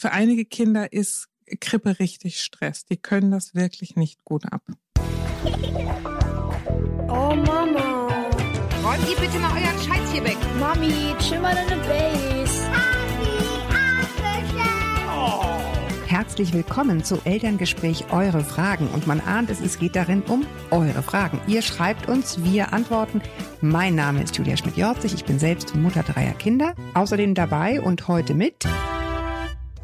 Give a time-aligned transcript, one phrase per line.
[0.00, 1.28] für einige Kinder ist
[1.60, 2.86] Krippe richtig Stress.
[2.86, 4.62] Die können das wirklich nicht gut ab.
[7.08, 8.08] Oh Mama.
[8.82, 10.38] Räumt ihr bitte mal euren Scheiß hier weg.
[10.58, 12.70] Mami, chill mal deine Base.
[16.06, 18.88] Herzlich willkommen zu Elterngespräch Eure Fragen.
[18.88, 21.40] Und man ahnt es, es geht darin um eure Fragen.
[21.46, 23.22] Ihr schreibt uns, wir antworten.
[23.60, 25.14] Mein Name ist Julia Schmidt-Jorzig.
[25.14, 26.74] Ich bin selbst Mutter dreier Kinder.
[26.94, 28.66] Außerdem dabei und heute mit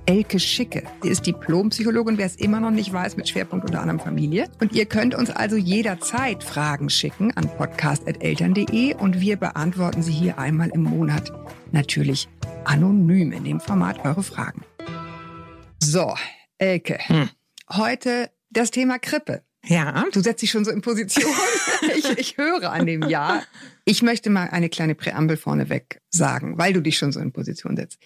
[0.09, 0.85] Elke Schicke.
[1.03, 4.49] Sie ist Diplompsychologin, wer es immer noch nicht weiß, mit Schwerpunkt unter anderem Familie.
[4.61, 10.39] Und ihr könnt uns also jederzeit Fragen schicken an podcast.eltern.de und wir beantworten sie hier
[10.39, 11.33] einmal im Monat.
[11.73, 12.29] Natürlich
[12.65, 14.63] anonym in dem Format eure Fragen.
[15.83, 16.15] So,
[16.59, 17.29] Elke, Hm.
[17.73, 19.43] heute das Thema Krippe.
[19.65, 20.05] Ja.
[20.13, 21.33] Du setzt dich schon so in Position.
[21.97, 23.43] ich, ich höre an dem Ja.
[23.85, 27.77] Ich möchte mal eine kleine Präambel vorneweg sagen, weil du dich schon so in Position
[27.77, 27.99] setzt.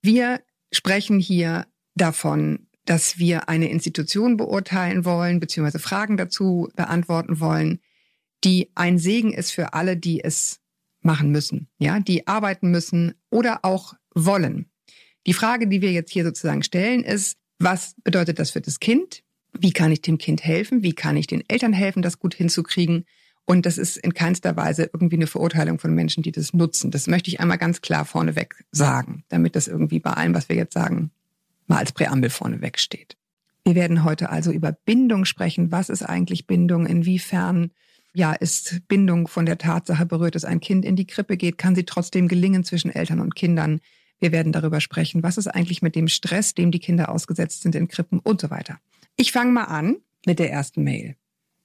[0.00, 0.40] Wir
[0.72, 7.80] sprechen hier davon, dass wir eine Institution beurteilen wollen, beziehungsweise Fragen dazu beantworten wollen,
[8.44, 10.60] die ein Segen ist für alle, die es
[11.02, 14.70] machen müssen, ja, die arbeiten müssen oder auch wollen.
[15.26, 19.22] Die Frage, die wir jetzt hier sozusagen stellen, ist, was bedeutet das für das Kind?
[19.58, 20.82] Wie kann ich dem Kind helfen?
[20.82, 23.04] Wie kann ich den Eltern helfen, das gut hinzukriegen?
[23.46, 26.90] Und das ist in keinster Weise irgendwie eine Verurteilung von Menschen, die das nutzen.
[26.90, 30.56] Das möchte ich einmal ganz klar vorneweg sagen, damit das irgendwie bei allem, was wir
[30.56, 31.10] jetzt sagen,
[31.66, 33.16] mal als Präambel vorneweg steht.
[33.64, 35.72] Wir werden heute also über Bindung sprechen.
[35.72, 36.86] Was ist eigentlich Bindung?
[36.86, 37.72] Inwiefern
[38.12, 41.58] ja, ist Bindung von der Tatsache berührt, dass ein Kind in die Krippe geht?
[41.58, 43.80] Kann sie trotzdem gelingen zwischen Eltern und Kindern?
[44.18, 47.74] Wir werden darüber sprechen, was ist eigentlich mit dem Stress, dem die Kinder ausgesetzt sind
[47.74, 48.78] in Krippen und so weiter.
[49.16, 49.96] Ich fange mal an
[50.26, 51.16] mit der ersten Mail.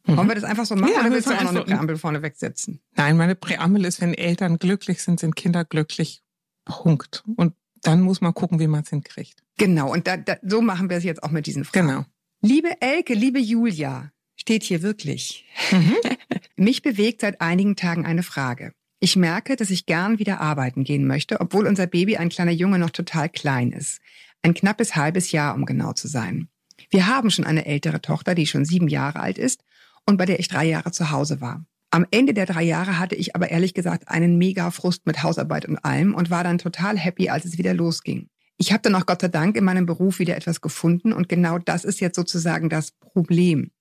[0.05, 1.97] Wollen wir das einfach so machen Ja, oder wir willst du auch noch eine Präambel
[1.97, 2.79] vorne wegsetzen?
[2.95, 6.21] Nein, meine Präambel ist, wenn Eltern glücklich sind, sind Kinder glücklich.
[6.65, 7.23] Punkt.
[7.35, 9.41] Und dann muss man gucken, wie man es hinkriegt.
[9.57, 11.87] Genau, und da, da, so machen wir es jetzt auch mit diesen Fragen.
[11.87, 12.05] Genau.
[12.41, 15.45] Liebe Elke, liebe Julia, steht hier wirklich.
[16.55, 18.73] Mich bewegt seit einigen Tagen eine Frage.
[18.99, 22.79] Ich merke, dass ich gern wieder arbeiten gehen möchte, obwohl unser Baby, ein kleiner Junge,
[22.79, 24.01] noch total klein ist.
[24.41, 26.49] Ein knappes halbes Jahr, um genau zu sein.
[26.89, 29.63] Wir haben schon eine ältere Tochter, die schon sieben Jahre alt ist
[30.05, 31.65] und bei der ich drei Jahre zu Hause war.
[31.91, 35.65] Am Ende der drei Jahre hatte ich aber ehrlich gesagt einen mega Frust mit Hausarbeit
[35.65, 38.27] und allem und war dann total happy, als es wieder losging.
[38.57, 41.57] Ich habe dann auch Gott sei Dank in meinem Beruf wieder etwas gefunden und genau
[41.57, 43.71] das ist jetzt sozusagen das Problem.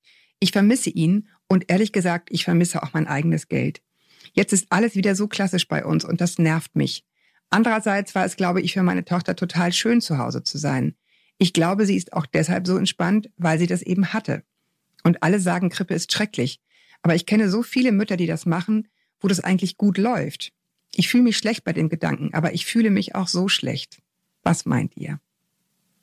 [0.41, 3.83] Ich vermisse ihn und ehrlich gesagt, ich vermisse auch mein eigenes Geld.
[4.33, 7.05] Jetzt ist alles wieder so klassisch bei uns und das nervt mich.
[7.51, 10.95] Andererseits war es, glaube ich, für meine Tochter total schön zu Hause zu sein.
[11.39, 14.43] Ich glaube, sie ist auch deshalb so entspannt, weil sie das eben hatte.
[15.05, 16.61] Und alle sagen, Krippe ist schrecklich.
[17.03, 18.89] Aber ich kenne so viele Mütter, die das machen,
[19.21, 20.53] wo das eigentlich gut läuft.
[20.95, 23.99] Ich fühle mich schlecht bei dem Gedanken, aber ich fühle mich auch so schlecht.
[24.43, 25.21] Was meint ihr?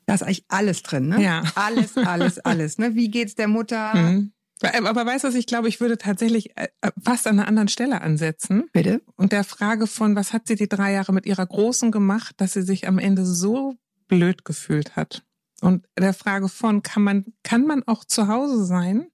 [0.06, 1.22] Da ist eigentlich alles drin, ne?
[1.22, 1.42] Ja.
[1.54, 2.78] Alles, alles, alles.
[2.78, 2.94] Ne?
[2.94, 3.94] Wie geht's der Mutter?
[3.94, 4.32] Mhm.
[4.62, 6.68] Aber weißt du was, ich glaube, ich würde tatsächlich äh,
[7.02, 8.68] fast an einer anderen Stelle ansetzen.
[8.72, 9.02] Bitte?
[9.16, 12.52] Und der Frage von, was hat sie die drei Jahre mit ihrer Großen gemacht, dass
[12.52, 13.74] sie sich am Ende so
[14.06, 15.24] blöd gefühlt hat?
[15.62, 19.06] Und der Frage von, kann man, kann man auch zu Hause sein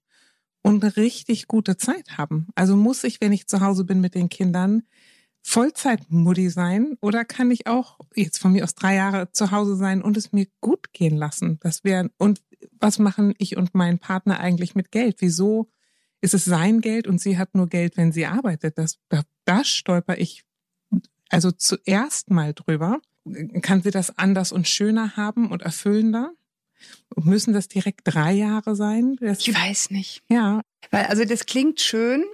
[0.62, 2.48] und eine richtig gute Zeit haben?
[2.54, 4.82] Also muss ich, wenn ich zu Hause bin mit den Kindern,
[5.42, 10.02] Vollzeitmutti sein oder kann ich auch jetzt von mir aus drei Jahre zu Hause sein
[10.02, 11.58] und es mir gut gehen lassen?
[11.60, 12.42] Das wäre, und
[12.80, 15.16] was machen ich und mein Partner eigentlich mit Geld?
[15.18, 15.70] Wieso
[16.22, 18.78] ist es sein Geld und sie hat nur Geld, wenn sie arbeitet?
[18.78, 20.44] Das, da, da stolper ich
[21.28, 23.00] also zuerst mal drüber.
[23.62, 26.32] Kann sie das anders und schöner haben und erfüllender?
[27.16, 29.16] Müssen das direkt drei Jahre sein?
[29.20, 30.22] Das Ich weiß nicht.
[30.28, 32.24] ja, Weil, also das klingt schön,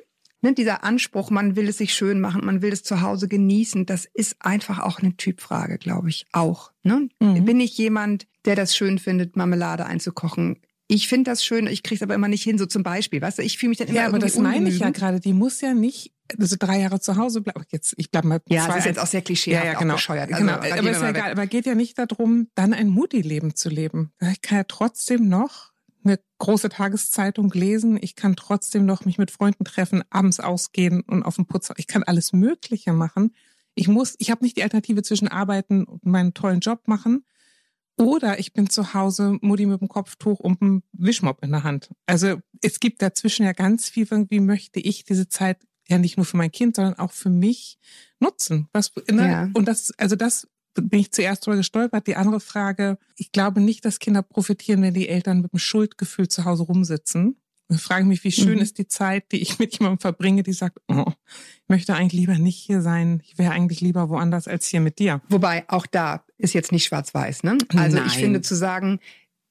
[0.42, 3.86] ne, dieser Anspruch, man will es sich schön machen, man will es zu Hause genießen,
[3.86, 6.70] das ist einfach auch eine Typfrage, glaube ich, auch.
[6.82, 7.08] Ne?
[7.20, 7.44] Mhm.
[7.44, 10.60] Bin ich jemand, der das schön findet, Marmelade einzukochen?
[10.86, 13.38] Ich finde das schön, ich kriege es aber immer nicht hin, so zum Beispiel, weißt
[13.38, 15.18] du, ich fühle mich dann immer ja, aber das meine ich ja gerade.
[15.18, 17.64] Die muss ja nicht also drei Jahre zu Hause bleiben.
[17.70, 19.94] Jetzt, ich bleib mal Ja, das ist jetzt auch sehr klischeehaft, ja, ja, genau.
[19.94, 20.32] bescheuert.
[20.32, 20.58] Also, genau.
[20.58, 21.32] da gehen Aber ist ja egal.
[21.32, 24.12] Aber geht ja nicht darum, dann ein Moody-Leben zu leben.
[24.32, 25.72] Ich kann ja trotzdem noch
[26.04, 27.98] eine große Tageszeitung lesen.
[28.00, 31.70] Ich kann trotzdem noch mich mit Freunden treffen, abends ausgehen und auf dem Putz.
[31.76, 33.34] Ich kann alles Mögliche machen.
[33.74, 37.24] Ich muss, ich habe nicht die Alternative zwischen Arbeiten und meinen tollen Job machen.
[37.96, 41.90] Oder ich bin zu Hause, Mutti mit dem Kopftuch und einem Wischmopp in der Hand.
[42.06, 45.58] Also es gibt dazwischen ja ganz viel, wie möchte ich diese Zeit
[45.88, 47.78] ja nicht nur für mein Kind, sondern auch für mich
[48.20, 48.68] nutzen.
[48.72, 49.28] Was, ne?
[49.28, 49.50] Ja.
[49.54, 52.06] Und das, also das bin ich zuerst drüber gestolpert.
[52.06, 56.28] Die andere Frage, ich glaube nicht, dass Kinder profitieren, wenn die Eltern mit dem Schuldgefühl
[56.28, 57.36] zu Hause rumsitzen.
[57.68, 58.62] Ich frage mich, wie schön Mhm.
[58.62, 62.38] ist die Zeit, die ich mit jemandem verbringe, die sagt, oh, ich möchte eigentlich lieber
[62.38, 63.22] nicht hier sein.
[63.24, 65.22] Ich wäre eigentlich lieber woanders als hier mit dir.
[65.28, 67.42] Wobei auch da ist jetzt nicht schwarz-weiß.
[67.44, 67.56] Ne?
[67.76, 68.06] Also Nein.
[68.06, 69.00] ich finde zu sagen,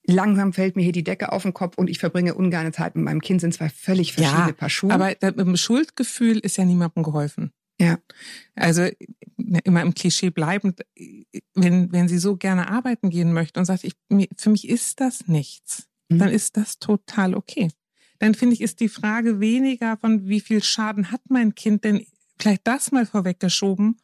[0.06, 3.06] langsam fällt mir hier die Decke auf den Kopf und ich verbringe ungerne Zeit mit
[3.06, 4.92] meinem Kind, sind zwei völlig verschiedene Ja, Paar Schuhe.
[4.92, 7.52] Aber mit dem Schuldgefühl ist ja niemandem geholfen.
[7.80, 7.98] Ja.
[8.56, 8.88] Also
[9.64, 10.82] immer im Klischee bleibend,
[11.56, 13.94] wenn, wenn sie so gerne arbeiten gehen möchte und sagt, ich,
[14.38, 16.20] für mich ist das nichts, Mhm.
[16.20, 17.70] dann ist das total okay.
[18.20, 22.06] Dann finde ich, ist die Frage weniger von, wie viel Schaden hat mein Kind denn
[22.40, 23.98] vielleicht das mal vorweggeschoben.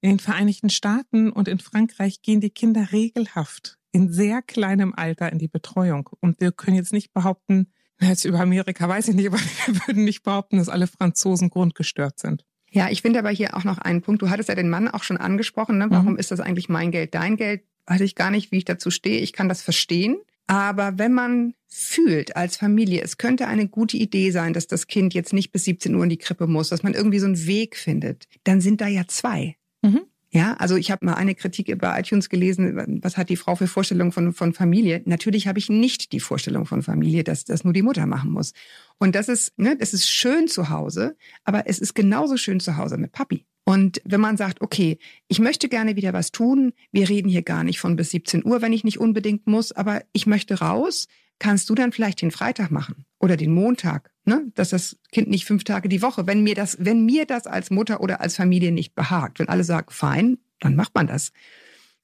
[0.00, 5.30] In den Vereinigten Staaten und in Frankreich gehen die Kinder regelhaft in sehr kleinem Alter
[5.32, 6.10] in die Betreuung.
[6.20, 7.68] Und wir können jetzt nicht behaupten,
[8.00, 12.18] jetzt über Amerika weiß ich nicht, aber wir würden nicht behaupten, dass alle Franzosen grundgestört
[12.18, 12.44] sind.
[12.70, 14.20] Ja, ich finde aber hier auch noch einen Punkt.
[14.20, 15.78] Du hattest ja den Mann auch schon angesprochen.
[15.78, 15.86] Ne?
[15.90, 16.18] Warum Mhm.
[16.18, 17.62] ist das eigentlich mein Geld, dein Geld?
[17.86, 19.20] Weiß ich gar nicht, wie ich dazu stehe.
[19.20, 20.16] Ich kann das verstehen.
[20.46, 25.14] Aber wenn man fühlt als Familie, es könnte eine gute Idee sein, dass das Kind
[25.14, 27.76] jetzt nicht bis 17 Uhr in die Krippe muss, dass man irgendwie so einen Weg
[27.76, 29.56] findet, dann sind da ja zwei.
[29.82, 30.02] Mhm.
[30.34, 33.68] Ja, also ich habe mal eine Kritik bei iTunes gelesen, was hat die Frau für
[33.68, 35.00] Vorstellungen von, von Familie?
[35.04, 38.52] Natürlich habe ich nicht die Vorstellung von Familie, dass das nur die Mutter machen muss.
[38.98, 42.76] Und das ist, ne, das ist schön zu Hause, aber es ist genauso schön zu
[42.76, 43.46] Hause mit Papi.
[43.64, 44.98] Und wenn man sagt, okay,
[45.28, 48.60] ich möchte gerne wieder was tun, wir reden hier gar nicht von bis 17 Uhr,
[48.60, 51.06] wenn ich nicht unbedingt muss, aber ich möchte raus,
[51.44, 54.46] kannst du dann vielleicht den Freitag machen oder den Montag, ne?
[54.54, 57.70] Dass das Kind nicht fünf Tage die Woche, wenn mir das, wenn mir das als
[57.70, 61.32] Mutter oder als Familie nicht behagt, wenn alle sagen, fein, dann macht man das.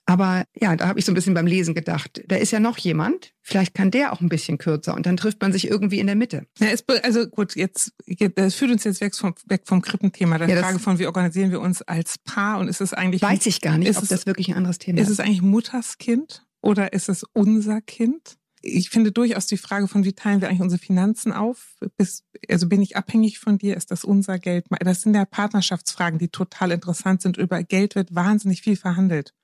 [0.07, 2.79] Aber ja, da habe ich so ein bisschen beim Lesen gedacht, da ist ja noch
[2.79, 6.07] jemand, vielleicht kann der auch ein bisschen kürzer und dann trifft man sich irgendwie in
[6.07, 6.47] der Mitte.
[6.59, 7.93] Ja, es, also gut, jetzt,
[8.35, 11.51] das führt uns jetzt weg vom, weg vom Krippenthema, der Ja, Frage von, wie organisieren
[11.53, 14.09] wir uns als Paar und ist es eigentlich, Weiß ich gar nicht, Ist ob es-
[14.09, 15.13] das wirklich ein anderes Thema ist ist.
[15.15, 18.37] es eigentlich Mutters Kind oder ist es unser Kind?
[18.63, 21.77] Ich finde durchaus die Frage von, wie teilen wir eigentlich unsere Finanzen auf?
[21.97, 23.77] Bis, also bin ich abhängig von dir?
[23.77, 24.67] Ist das unser Geld?
[24.81, 27.39] Das sind ja Partnerschaftsfragen, die total interessant sind.
[27.39, 29.35] Über Geld wird wahnsinnig viel verhandelt.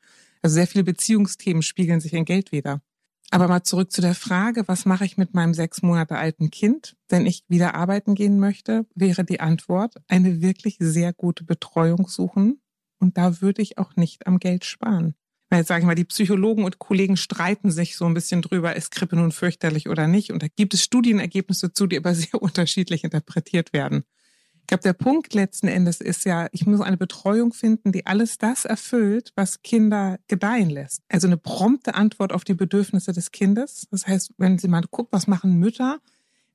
[0.43, 2.83] Also sehr viele Beziehungsthemen spiegeln sich in Geld wider.
[3.31, 6.97] Aber mal zurück zu der Frage, was mache ich mit meinem sechs Monate alten Kind,
[7.09, 12.61] wenn ich wieder arbeiten gehen möchte, wäre die Antwort, eine wirklich sehr gute Betreuung suchen.
[12.99, 15.15] Und da würde ich auch nicht am Geld sparen.
[15.49, 18.75] Weil jetzt sage ich mal, die Psychologen und Kollegen streiten sich so ein bisschen drüber,
[18.75, 20.33] ist Krippe nun fürchterlich oder nicht.
[20.33, 24.05] Und da gibt es Studienergebnisse zu, die aber sehr unterschiedlich interpretiert werden.
[24.63, 28.37] Ich glaube, der Punkt letzten Endes ist ja, ich muss eine Betreuung finden, die alles
[28.37, 31.03] das erfüllt, was Kinder gedeihen lässt.
[31.09, 33.87] Also eine prompte Antwort auf die Bedürfnisse des Kindes.
[33.93, 36.01] Das heißt, wenn Sie mal gucken, was machen Mütter,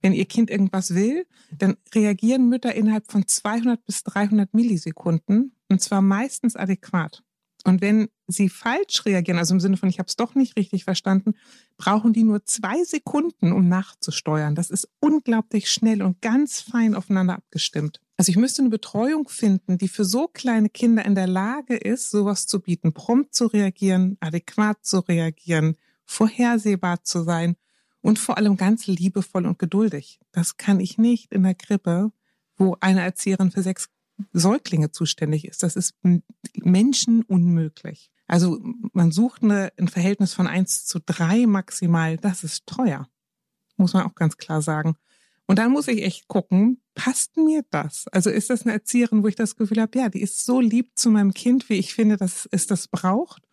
[0.02, 1.26] wenn ihr Kind irgendwas will,
[1.58, 7.24] dann reagieren Mütter innerhalb von 200 bis 300 Millisekunden und zwar meistens adäquat.
[7.64, 10.84] Und wenn sie falsch reagieren, also im Sinne von, ich habe es doch nicht richtig
[10.84, 11.34] verstanden,
[11.78, 14.56] brauchen die nur zwei Sekunden, um nachzusteuern.
[14.56, 18.02] Das ist unglaublich schnell und ganz fein aufeinander abgestimmt.
[18.18, 22.12] Also ich müsste eine Betreuung finden, die für so kleine Kinder in der Lage ist,
[22.12, 25.76] sowas zu bieten, prompt zu reagieren, adäquat zu reagieren,
[26.06, 27.56] vorhersehbar zu sein
[28.02, 30.20] und vor allem ganz liebevoll und geduldig.
[30.32, 32.12] Das kann ich nicht in der Krippe,
[32.58, 33.90] wo eine Erzieherin für sechs
[34.34, 35.64] Säuglinge zuständig ist.
[35.64, 35.96] Das ist
[36.56, 38.12] menschenunmöglich.
[38.28, 38.60] Also
[38.94, 42.18] man sucht eine, ein Verhältnis von eins zu drei maximal.
[42.18, 43.08] Das ist teuer.
[43.78, 44.96] Muss man auch ganz klar sagen.
[45.48, 48.08] Und dann muss ich echt gucken, passt mir das?
[48.10, 50.92] Also ist das eine Erzieherin, wo ich das Gefühl habe, ja, die ist so lieb
[50.96, 53.44] zu meinem Kind, wie ich finde, dass es das braucht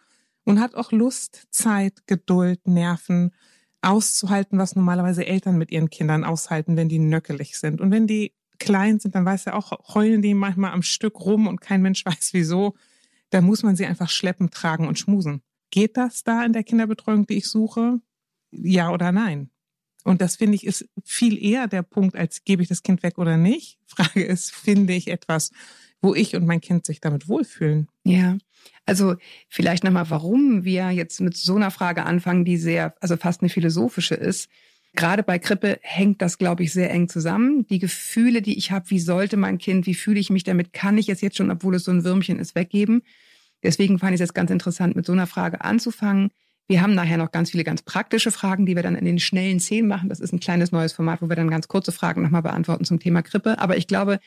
[0.44, 3.32] und hat auch Lust, Zeit, Geduld, Nerven
[3.81, 7.81] auszuhalten, was normalerweise Eltern mit ihren Kindern aushalten, wenn die nöckelig sind.
[7.81, 11.46] Und wenn die klein sind, dann weiß er auch, heulen die manchmal am Stück rum
[11.46, 12.74] und kein Mensch weiß wieso.
[13.31, 15.43] Da muss man sie einfach schleppen, tragen und schmusen.
[15.70, 18.00] Geht das da in der Kinderbetreuung, die ich suche?
[18.50, 19.50] Ja oder nein?
[20.05, 23.19] Und das finde ich ist viel eher der Punkt, als gebe ich das Kind weg
[23.19, 23.79] oder nicht.
[23.86, 25.50] Frage ist, finde ich etwas,
[26.00, 27.88] wo ich und mein Kind sich damit wohlfühlen?
[28.05, 28.38] Ja,
[28.86, 29.17] also
[29.48, 33.50] vielleicht nochmal, warum wir jetzt mit so einer Frage anfangen, die sehr, also fast eine
[33.50, 34.48] philosophische ist.
[34.95, 37.67] Gerade bei Krippe hängt das, glaube ich, sehr eng zusammen.
[37.67, 40.99] Die Gefühle, die ich habe, wie sollte mein Kind, wie fühle ich mich damit, kann
[40.99, 43.03] ich es jetzt schon, obwohl es so ein Würmchen ist, weggeben.
[43.63, 46.31] Deswegen fand ich es jetzt ganz interessant, mit so einer Frage anzufangen.
[46.69, 49.59] Wir haben nachher noch ganz viele ganz praktische Fragen, die wir dann in den schnellen
[49.59, 50.09] Szenen machen.
[50.09, 53.01] Das ist ein kleines neues Format, wo wir dann ganz kurze Fragen nochmal beantworten zum
[53.01, 53.59] Thema Krippe.
[53.59, 54.21] Aber ich glaube,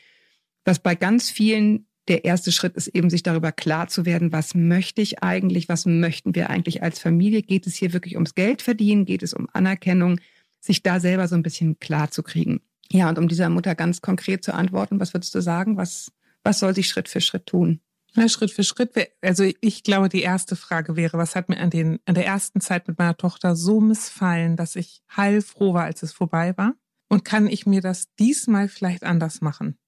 [0.64, 4.56] dass bei ganz vielen der erste Schritt ist eben, sich darüber klar zu werden, was
[4.56, 7.42] möchte ich eigentlich, was möchten wir eigentlich als Familie?
[7.42, 9.04] Geht es hier wirklich ums Geld verdienen?
[9.04, 10.18] Geht es um Anerkennung?
[10.64, 12.60] Sich da selber so ein bisschen klar zu kriegen.
[12.90, 15.76] Ja, und um dieser Mutter ganz konkret zu antworten, was würdest du sagen?
[15.76, 17.80] Was, was soll sie Schritt für Schritt tun?
[18.14, 18.92] Ja, Schritt für Schritt.
[19.22, 22.60] Also ich glaube, die erste Frage wäre, was hat mir an, den, an der ersten
[22.60, 26.74] Zeit mit meiner Tochter so missfallen, dass ich heilfroh war, als es vorbei war?
[27.08, 29.78] Und kann ich mir das diesmal vielleicht anders machen?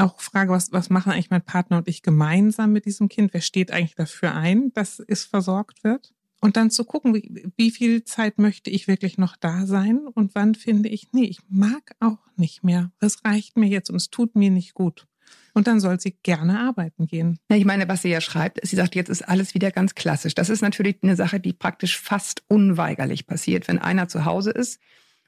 [0.00, 3.32] auch frage, was, was machen eigentlich mein Partner und ich gemeinsam mit diesem Kind?
[3.32, 6.12] Wer steht eigentlich dafür ein, dass es versorgt wird?
[6.40, 10.34] Und dann zu gucken, wie, wie viel Zeit möchte ich wirklich noch da sein und
[10.34, 12.92] wann finde ich, nee, ich mag auch nicht mehr.
[12.98, 15.06] Es reicht mir jetzt und es tut mir nicht gut.
[15.52, 17.38] Und dann soll sie gerne arbeiten gehen.
[17.50, 20.34] Ja, ich meine, was sie ja schreibt, sie sagt, jetzt ist alles wieder ganz klassisch.
[20.34, 23.68] Das ist natürlich eine Sache, die praktisch fast unweigerlich passiert.
[23.68, 24.80] Wenn einer zu Hause ist,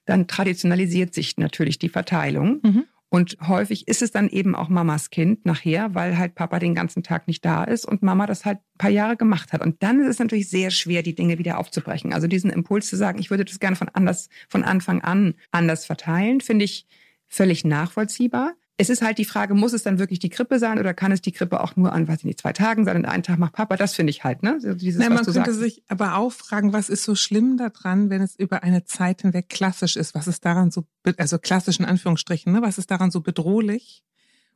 [0.07, 2.61] dann traditionalisiert sich natürlich die Verteilung.
[2.62, 2.85] Mhm.
[3.12, 7.02] Und häufig ist es dann eben auch Mamas Kind nachher, weil halt Papa den ganzen
[7.02, 9.61] Tag nicht da ist und Mama das halt ein paar Jahre gemacht hat.
[9.61, 12.14] Und dann ist es natürlich sehr schwer, die Dinge wieder aufzubrechen.
[12.14, 15.85] Also diesen Impuls zu sagen, ich würde das gerne von anders, von Anfang an anders
[15.85, 16.87] verteilen, finde ich
[17.28, 18.54] völlig nachvollziehbar.
[18.79, 21.21] Es ist halt die Frage, muss es dann wirklich die Krippe sein oder kann es
[21.21, 23.52] die Krippe auch nur an, weiß ich nicht, zwei Tagen sein und einen Tag macht
[23.52, 23.76] Papa?
[23.76, 24.59] Das finde ich halt, ne?
[24.76, 25.61] Dieses, Nein, man könnte sagst.
[25.61, 29.49] sich aber auch fragen, was ist so schlimm daran, wenn es über eine Zeit hinweg
[29.49, 30.14] klassisch ist?
[30.14, 30.85] Was ist daran so,
[31.19, 32.62] also klassisch in Anführungsstrichen, ne?
[32.62, 34.02] Was ist daran so bedrohlich?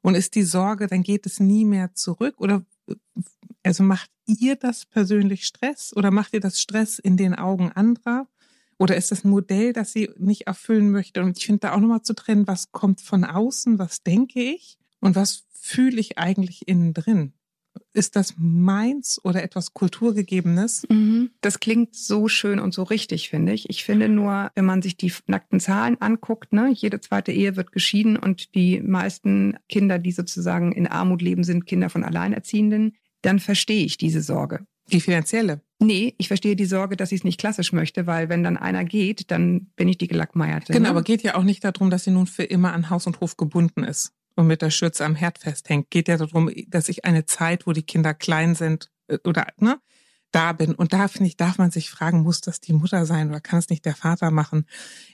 [0.02, 2.36] Und ist die Sorge, dann geht es nie mehr zurück?
[2.38, 2.64] Oder
[3.62, 8.28] also macht ihr das persönlich Stress oder macht ihr das Stress in den Augen anderer?
[8.78, 11.22] Oder ist das ein Modell, das sie nicht erfüllen möchte?
[11.22, 14.78] Und ich finde da auch nochmal zu trennen, was kommt von außen, was denke ich
[15.00, 17.32] und was fühle ich eigentlich innen drin?
[17.92, 20.86] Ist das meins oder etwas Kulturgegebenes?
[20.88, 21.30] Mhm.
[21.40, 23.68] Das klingt so schön und so richtig, finde ich.
[23.70, 27.72] Ich finde nur, wenn man sich die nackten Zahlen anguckt, ne, jede zweite Ehe wird
[27.72, 33.40] geschieden und die meisten Kinder, die sozusagen in Armut leben, sind Kinder von Alleinerziehenden, dann
[33.40, 34.66] verstehe ich diese Sorge.
[34.92, 35.60] Die finanzielle.
[35.78, 38.84] Nee, ich verstehe die Sorge, dass ich es nicht klassisch möchte, weil wenn dann einer
[38.84, 40.72] geht, dann bin ich die Gelackmeierte.
[40.72, 40.90] Genau, ne?
[40.90, 43.36] aber geht ja auch nicht darum, dass sie nun für immer an Haus und Hof
[43.36, 45.90] gebunden ist und mit der Schürze am Herd festhängt.
[45.90, 49.78] Geht ja darum, dass ich eine Zeit, wo die Kinder klein sind äh, oder ne,
[50.30, 50.74] da bin.
[50.74, 53.58] Und da finde ich, darf man sich fragen, muss das die Mutter sein oder kann
[53.58, 54.66] es nicht der Vater machen?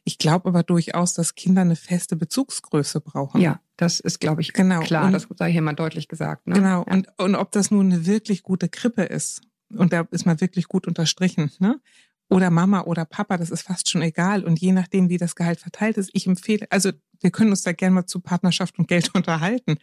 [0.04, 3.40] Ich glaube aber durchaus, dass Kinder eine feste Bezugsgröße brauchen.
[3.40, 4.80] Ja, das ist, glaube ich, genau.
[4.80, 5.06] klar.
[5.06, 6.46] Und, das sei hier mal deutlich gesagt.
[6.46, 6.54] Ne?
[6.54, 6.84] Genau.
[6.86, 6.92] Ja.
[6.92, 9.42] Und, und ob das nun eine wirklich gute Krippe ist
[9.76, 11.80] und da ist man wirklich gut unterstrichen, ne?
[12.28, 14.44] Oder Mama oder Papa, das ist fast schon egal.
[14.44, 17.72] Und je nachdem, wie das Gehalt verteilt ist, ich empfehle, also wir können uns da
[17.72, 19.76] gerne mal zu Partnerschaft und Geld unterhalten.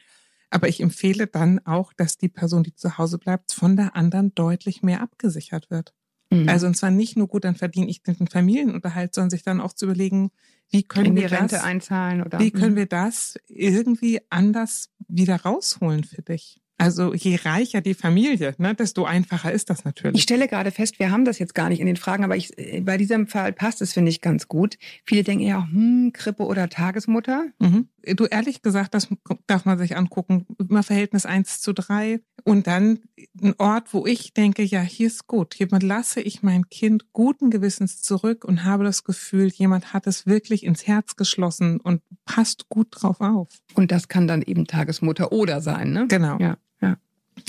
[0.49, 4.33] Aber ich empfehle dann auch, dass die Person, die zu Hause bleibt, von der anderen
[4.33, 5.93] deutlich mehr abgesichert wird.
[6.31, 6.49] Mhm.
[6.49, 9.73] Also und zwar nicht nur gut, dann verdiene ich den Familienunterhalt, sondern sich dann auch
[9.73, 10.31] zu überlegen,
[10.69, 12.77] wie können wir Rente das, einzahlen oder wie können mhm.
[12.77, 16.61] wir das irgendwie anders wieder rausholen für dich?
[16.79, 20.15] Also je reicher die Familie, ne, desto einfacher ist das natürlich.
[20.15, 22.57] Ich stelle gerade fest, wir haben das jetzt gar nicht in den Fragen, aber ich,
[22.57, 24.77] äh, bei diesem Fall passt es, finde ich, ganz gut.
[25.05, 27.47] Viele denken ja, hm, Krippe oder Tagesmutter.
[27.59, 27.89] Mhm.
[28.15, 29.09] Du, ehrlich gesagt, das
[29.45, 30.45] darf man sich angucken.
[30.57, 32.99] Immer Verhältnis eins zu drei Und dann
[33.43, 35.55] ein Ort, wo ich denke, ja, hier ist gut.
[35.55, 40.25] Hier lasse ich mein Kind guten Gewissens zurück und habe das Gefühl, jemand hat es
[40.25, 43.49] wirklich ins Herz geschlossen und passt gut drauf auf.
[43.75, 46.07] Und das kann dann eben Tagesmutter oder sein, ne?
[46.07, 46.37] Genau.
[46.39, 46.57] Ja.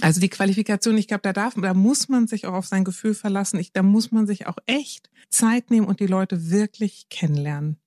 [0.00, 3.14] Also die Qualifikation, ich glaube, da darf, da muss man sich auch auf sein Gefühl
[3.14, 3.59] verlassen.
[3.59, 7.78] Ich, da muss man sich auch echt Zeit nehmen und die Leute wirklich kennenlernen.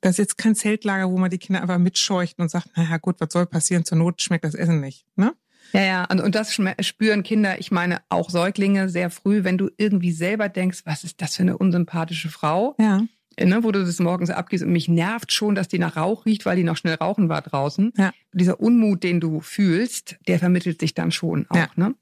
[0.00, 3.16] Das ist jetzt kein Zeltlager, wo man die Kinder einfach mitscheucht und sagt, naja gut,
[3.20, 3.84] was soll passieren?
[3.84, 5.06] Zur Not schmeckt das Essen nicht.
[5.16, 5.32] Ne?
[5.72, 9.70] Ja, ja, und, und das spüren Kinder, ich meine auch Säuglinge sehr früh, wenn du
[9.76, 12.74] irgendwie selber denkst, was ist das für eine unsympathische Frau?
[12.78, 13.02] Ja
[13.38, 16.44] ne, wo du das morgens abgehst und mich nervt schon, dass die nach Rauch riecht,
[16.46, 17.92] weil die noch schnell rauchen war draußen.
[17.96, 18.12] Ja.
[18.32, 21.56] Dieser Unmut, den du fühlst, der vermittelt sich dann schon auch.
[21.56, 21.68] Ja.
[21.76, 21.94] Ne?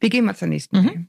[0.00, 1.08] Wir gehen mal zur nächsten Mhm.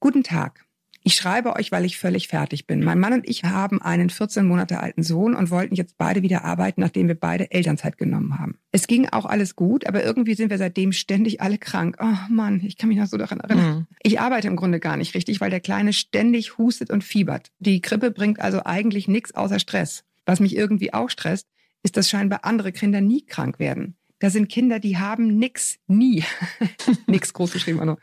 [0.00, 0.64] Guten Tag.
[1.02, 2.84] Ich schreibe euch, weil ich völlig fertig bin.
[2.84, 6.44] Mein Mann und ich haben einen 14 Monate alten Sohn und wollten jetzt beide wieder
[6.44, 8.58] arbeiten, nachdem wir beide Elternzeit genommen haben.
[8.70, 11.96] Es ging auch alles gut, aber irgendwie sind wir seitdem ständig alle krank.
[12.00, 13.78] Oh Mann, ich kann mich noch so daran erinnern.
[13.78, 13.86] Mhm.
[14.02, 17.50] Ich arbeite im Grunde gar nicht richtig, weil der Kleine ständig hustet und fiebert.
[17.60, 20.04] Die Grippe bringt also eigentlich nichts außer Stress.
[20.26, 21.48] Was mich irgendwie auch stresst,
[21.82, 23.96] ist, dass scheinbar andere Kinder nie krank werden.
[24.18, 26.24] Da sind Kinder, die haben nix, nie.
[27.06, 27.80] nix groß geschrieben.
[27.80, 27.96] Also.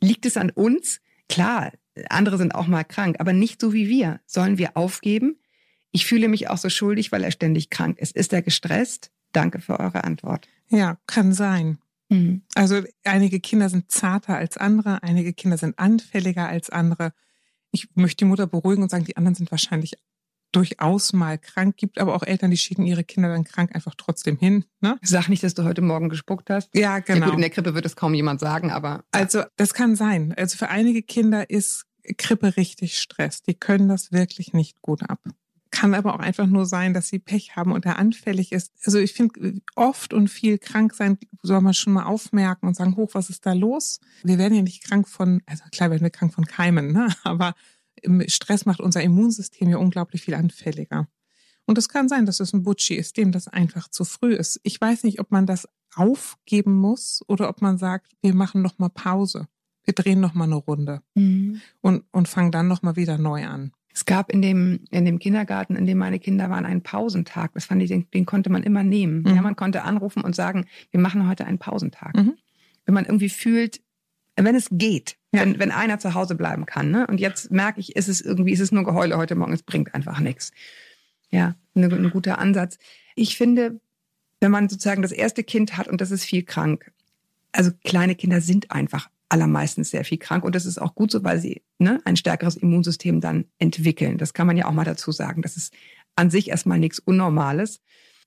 [0.00, 1.00] Liegt es an uns?
[1.30, 1.72] Klar,
[2.08, 4.20] andere sind auch mal krank, aber nicht so wie wir.
[4.26, 5.38] Sollen wir aufgeben?
[5.90, 8.16] Ich fühle mich auch so schuldig, weil er ständig krank ist.
[8.16, 9.10] Ist er gestresst?
[9.32, 10.48] Danke für eure Antwort.
[10.68, 11.78] Ja, kann sein.
[12.54, 17.14] Also einige Kinder sind zarter als andere, einige Kinder sind anfälliger als andere.
[17.70, 19.94] Ich möchte die Mutter beruhigen und sagen, die anderen sind wahrscheinlich
[20.52, 21.76] durchaus mal krank.
[21.76, 24.64] Gibt aber auch Eltern, die schicken ihre Kinder dann krank einfach trotzdem hin.
[24.80, 24.98] Ne?
[25.02, 26.70] Sag nicht, dass du heute Morgen gespuckt hast.
[26.74, 27.26] Ja, Ja, genau.
[27.26, 30.34] gut, in der Krippe wird es kaum jemand sagen, aber Also das kann sein.
[30.36, 31.84] Also für einige Kinder ist
[32.18, 33.42] Krippe richtig Stress.
[33.42, 35.20] Die können das wirklich nicht gut ab.
[35.70, 38.72] Kann aber auch einfach nur sein, dass sie Pech haben und er anfällig ist.
[38.84, 42.96] Also ich finde, oft und viel krank sein soll man schon mal aufmerken und sagen,
[42.96, 43.98] hoch, was ist da los?
[44.22, 47.08] Wir werden ja nicht krank von, also klar werden wir krank von Keimen, ne?
[47.24, 47.54] aber
[48.26, 51.08] Stress macht unser Immunsystem ja unglaublich viel anfälliger.
[51.64, 54.60] Und es kann sein, dass es ein Butschi ist, dem das einfach zu früh ist.
[54.64, 58.78] Ich weiß nicht, ob man das aufgeben muss oder ob man sagt, wir machen noch
[58.78, 59.46] mal Pause.
[59.84, 61.60] Wir drehen noch mal eine Runde Mhm.
[61.80, 63.72] und, und fangen dann noch mal wieder neu an.
[63.94, 67.52] Es gab in dem, in dem Kindergarten, in dem meine Kinder waren, einen Pausentag.
[67.52, 69.22] Das fand ich, den, den konnte man immer nehmen.
[69.22, 69.34] Mhm.
[69.34, 72.16] Ja, man konnte anrufen und sagen, wir machen heute einen Pausentag.
[72.16, 72.34] Mhm.
[72.86, 73.82] Wenn man irgendwie fühlt,
[74.36, 75.40] wenn es geht, Ja.
[75.40, 76.90] wenn, wenn einer zu Hause bleiben kann.
[76.90, 77.06] Ne?
[77.06, 79.94] Und jetzt merke ich, ist es irgendwie, ist es nur Geheule heute Morgen, es bringt
[79.94, 80.52] einfach nichts.
[81.30, 82.78] Ja, ein, ein guter Ansatz.
[83.14, 83.80] Ich finde,
[84.40, 86.92] wenn man sozusagen das erste Kind hat und das ist viel krank,
[87.52, 91.24] also kleine Kinder sind einfach allermeistens sehr viel krank und das ist auch gut so,
[91.24, 94.18] weil sie ne, ein stärkeres Immunsystem dann entwickeln.
[94.18, 95.40] Das kann man ja auch mal dazu sagen.
[95.40, 95.72] Das ist
[96.16, 97.80] an sich erstmal nichts Unnormales.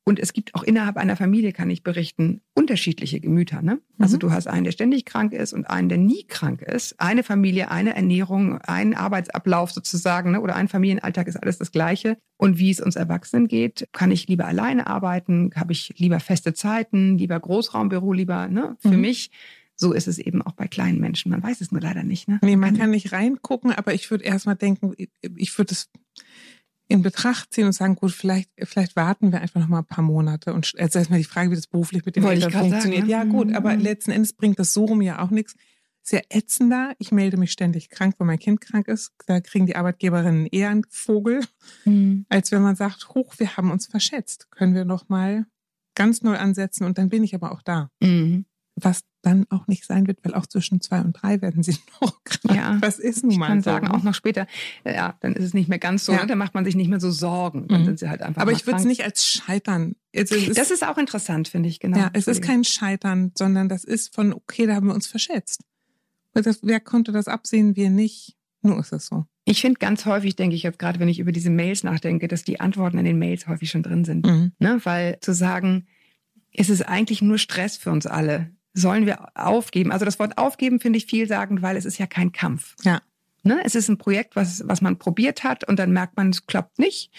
[0.07, 3.63] Und es gibt auch innerhalb einer Familie, kann ich berichten, unterschiedliche Gemüter.
[3.63, 3.79] Ne?
[3.97, 4.19] Also Mhm.
[4.19, 6.99] du hast einen, der ständig krank ist und einen, der nie krank ist.
[6.99, 10.41] Eine Familie, eine Ernährung, ein Arbeitsablauf sozusagen ne?
[10.41, 12.17] oder ein Familienalltag ist alles das Gleiche.
[12.37, 16.53] Und wie es uns Erwachsenen geht, kann ich lieber alleine arbeiten, habe ich lieber feste
[16.53, 18.77] Zeiten, lieber Großraumbüro, lieber ne?
[18.79, 19.01] für Mhm.
[19.01, 19.31] mich.
[19.77, 21.31] So ist es eben auch bei kleinen Menschen.
[21.31, 22.27] Man weiß es nur leider nicht.
[22.29, 22.39] Ne?
[22.43, 24.93] Nee, man kann nicht reingucken, aber ich würde erstmal denken,
[25.35, 25.89] ich würde es
[26.87, 30.03] in Betracht ziehen und sagen, gut, vielleicht, vielleicht warten wir einfach noch mal ein paar
[30.03, 33.01] Monate und also erstmal die Frage, wie das beruflich mit den Wollte Eltern funktioniert.
[33.01, 33.11] sagen, ne?
[33.11, 33.55] Ja, gut, Mhm.
[33.55, 35.55] aber letzten Endes bringt das so rum ja auch nichts.
[36.03, 36.93] Sehr ätzender.
[36.99, 39.13] Ich melde mich ständig krank, weil mein Kind krank ist.
[39.25, 41.41] Da kriegen die Arbeitgeberinnen eher einen Vogel,
[41.85, 42.27] Mhm.
[42.29, 44.51] als wenn man sagt, hoch, wir haben uns verschätzt.
[44.51, 45.47] Können wir noch mal
[45.95, 47.89] ganz neu ansetzen und dann bin ich aber auch da.
[47.99, 48.45] Mhm.
[48.77, 52.21] Was dann auch nicht sein wird, weil auch zwischen zwei und drei werden sie noch
[52.25, 52.55] krank.
[52.57, 52.77] Ja.
[52.81, 53.93] Was ist nun Ich mal kann so, sagen, ne?
[53.93, 54.47] auch noch später,
[54.85, 56.21] ja, dann ist es nicht mehr ganz so, Ja.
[56.21, 56.27] ne?
[56.27, 57.67] dann macht man sich nicht mehr so Sorgen.
[57.69, 57.85] Dann Mhm.
[57.85, 59.95] sind sie halt einfach Aber ich würde es nicht als Scheitern.
[60.11, 61.97] Ist, Das ist auch interessant, finde ich, genau.
[61.97, 65.61] ja, es ist kein Scheitern, sondern das ist von, okay, da haben wir uns verschätzt.
[66.33, 67.77] Das, wer konnte das absehen?
[67.77, 68.35] Wir nicht.
[68.61, 69.25] Nur ist es so.
[69.45, 72.43] Ich finde ganz häufig, denke ich jetzt gerade, wenn ich über diese Mails nachdenke, dass
[72.43, 74.25] die Antworten in den Mails häufig schon drin sind.
[74.25, 74.51] Mhm.
[74.59, 74.81] Ne?
[74.83, 75.87] Weil zu sagen,
[76.51, 78.49] es ist eigentlich nur Stress für uns alle.
[78.75, 79.91] Sollen wir aufgeben?
[79.91, 82.75] Also das Wort aufgeben finde ich vielsagend, weil es ist ja kein Kampf.
[82.83, 83.01] Ja.
[83.43, 83.61] Ne?
[83.63, 86.77] Es ist ein Projekt, was, was man probiert hat und dann merkt man, es klappt
[86.77, 87.11] nicht.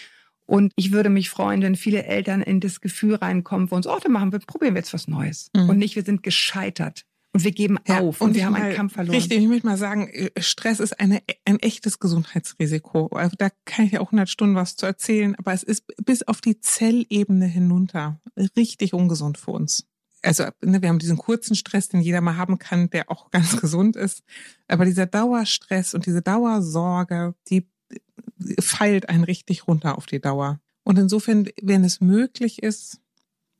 [0.45, 3.97] Und ich würde mich freuen, wenn viele Eltern in das Gefühl reinkommen, von uns, oh,
[4.01, 5.49] dann machen wir, probieren wir jetzt was Neues.
[5.55, 5.69] Mhm.
[5.69, 7.05] Und nicht, wir sind gescheitert.
[7.33, 9.15] Und wir geben Ja, auf und, wir ich haben einen Kampf verloren.
[9.15, 13.07] Richtig, ich möchte mal sagen, äh, Stress ist eine, ein echtes Gesundheitsrisiko.
[13.07, 16.23] Also Da kann ich ja auch 100 Stunden was zu erzählen, aber es ist bis
[16.23, 18.19] auf die Zellebene hinunter
[18.55, 19.85] richtig ungesund für uns.
[20.27, 23.57] Also ne, wir haben diesen kurzen Stress, den jeder mal haben kann, der auch ganz
[23.61, 24.23] gesund ist.
[24.67, 30.59] Aber dieser Dauerstress und diese Dauersorge, die äh, feilt einen richtig runter auf die Dauer.
[30.83, 32.99] Und insofern, wenn es möglich ist,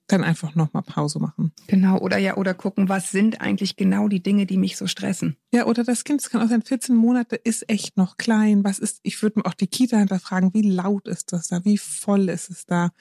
[0.07, 1.51] dann einfach nochmal Pause machen.
[1.67, 5.35] Genau, oder ja, oder gucken, was sind eigentlich genau die Dinge, die mich so stressen.
[5.53, 8.63] Ja, oder das Kind, es kann auch sein, 14 Monate ist echt noch klein.
[8.63, 11.63] Was ist, ich würde mir auch die Kita hinterfragen, wie laut ist das da?
[11.65, 12.91] Wie voll ist es da?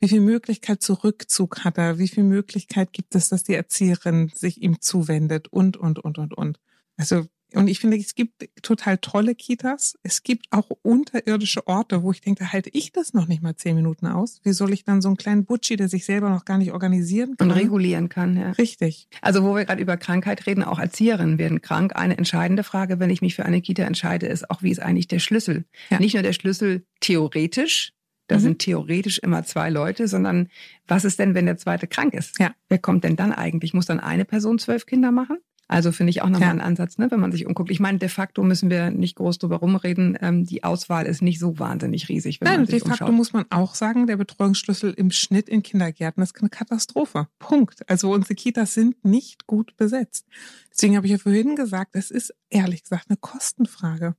[0.00, 1.98] Wie viel Möglichkeit zu Rückzug hat er?
[1.98, 5.48] Wie viel Möglichkeit gibt es, dass die Erzieherin sich ihm zuwendet?
[5.48, 6.58] Und, und, und, und, und.
[6.96, 9.96] Also, und ich finde, es gibt total tolle Kitas.
[10.02, 13.54] Es gibt auch unterirdische Orte, wo ich denke, da halte ich das noch nicht mal
[13.54, 14.40] zehn Minuten aus.
[14.42, 17.30] Wie soll ich dann so einen kleinen Butschi, der sich selber noch gar nicht organisieren
[17.30, 17.50] Und kann?
[17.52, 18.50] regulieren kann, ja.
[18.52, 19.08] Richtig.
[19.22, 21.94] Also wo wir gerade über Krankheit reden, auch Erzieherinnen werden krank.
[21.94, 25.08] Eine entscheidende Frage, wenn ich mich für eine Kita entscheide, ist auch, wie ist eigentlich
[25.08, 25.64] der Schlüssel?
[25.90, 26.00] Ja.
[26.00, 27.92] Nicht nur der Schlüssel theoretisch,
[28.28, 28.40] da Mhm.
[28.40, 30.48] sind theoretisch immer zwei Leute, sondern
[30.86, 32.38] was ist denn, wenn der zweite krank ist?
[32.38, 32.54] Ja.
[32.68, 33.74] Wer kommt denn dann eigentlich?
[33.74, 35.38] Muss dann eine Person zwölf Kinder machen?
[35.66, 36.50] Also finde ich auch nochmal Ja.
[36.50, 37.70] einen Ansatz, ne, wenn man sich umguckt.
[37.70, 40.16] Ich meine, de facto müssen wir nicht groß drüber rumreden.
[40.20, 43.04] Ähm, die Auswahl ist nicht so wahnsinnig riesig, wenn Nein, man und de sich facto
[43.06, 43.16] umschaut.
[43.16, 47.28] muss man auch sagen, der Betreuungsschlüssel im Schnitt in Kindergärten ist eine Katastrophe.
[47.38, 47.88] Punkt.
[47.88, 50.26] Also unsere Kitas sind nicht gut besetzt.
[50.70, 54.16] Deswegen habe ich ja vorhin gesagt, es ist ehrlich gesagt eine Kostenfrage.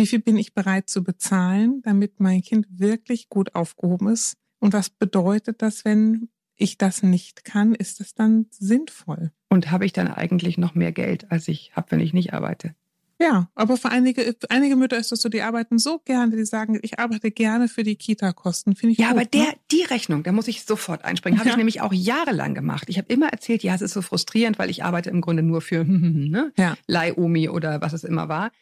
[0.00, 4.36] Wie viel bin ich bereit zu bezahlen, damit mein Kind wirklich gut aufgehoben ist?
[4.58, 7.74] Und was bedeutet das, wenn ich das nicht kann?
[7.74, 9.30] Ist das dann sinnvoll?
[9.48, 12.74] Und habe ich dann eigentlich noch mehr Geld, als ich habe, wenn ich nicht arbeite?
[13.22, 16.46] Ja, aber für einige, für einige Mütter ist das so, die arbeiten so gerne, die
[16.46, 18.74] sagen, ich arbeite gerne für die Kita-Kosten.
[18.76, 19.54] Finde ich Ja, gut, aber der, ne?
[19.70, 21.38] die Rechnung, da muss ich sofort einspringen.
[21.38, 21.54] Habe Ja.
[21.54, 22.84] ich nämlich auch jahrelang gemacht.
[22.88, 25.60] Ich habe immer erzählt, ja, es ist so frustrierend, weil ich arbeite im Grunde nur
[25.60, 26.52] für ne?
[26.56, 26.78] Ja.
[26.86, 28.52] Leih-Omi oder was es immer war.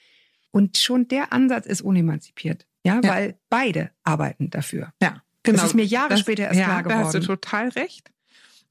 [0.51, 2.67] Und schon der Ansatz ist unemanzipiert.
[2.85, 3.11] Ja, Ja.
[3.11, 4.93] weil beide arbeiten dafür.
[5.03, 5.59] Ja, genau.
[5.59, 7.41] Das ist mir Jahre Das- später erst ja, klar Da hast du geworden.
[7.41, 8.11] total recht.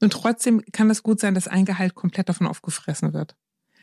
[0.00, 3.36] Und trotzdem kann es gut sein, dass ein Gehalt komplett davon aufgefressen wird.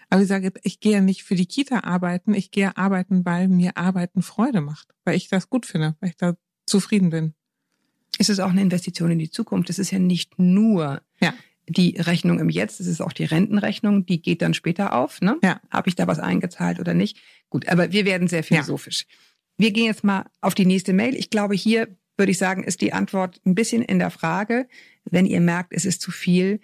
[0.09, 3.47] Aber ich sage, ich gehe ja nicht für die Kita arbeiten, ich gehe arbeiten, weil
[3.47, 6.35] mir Arbeiten Freude macht, weil ich das gut finde, weil ich da
[6.67, 7.33] zufrieden bin.
[8.17, 9.69] Es ist auch eine Investition in die Zukunft.
[9.69, 11.33] Es ist ja nicht nur Ja.
[11.67, 15.21] Die Rechnung im Jetzt, es ist auch die Rentenrechnung, die geht dann später auf.
[15.21, 15.37] Ne?
[15.43, 15.59] Ja.
[15.69, 17.17] Habe ich da was eingezahlt oder nicht?
[17.49, 19.05] Gut, aber wir werden sehr philosophisch.
[19.57, 21.15] Wir gehen jetzt mal auf die nächste Mail.
[21.15, 24.67] Ich glaube, hier würde ich sagen, ist die Antwort ein bisschen in der Frage,
[25.05, 26.59] wenn ihr merkt, es ist zu viel,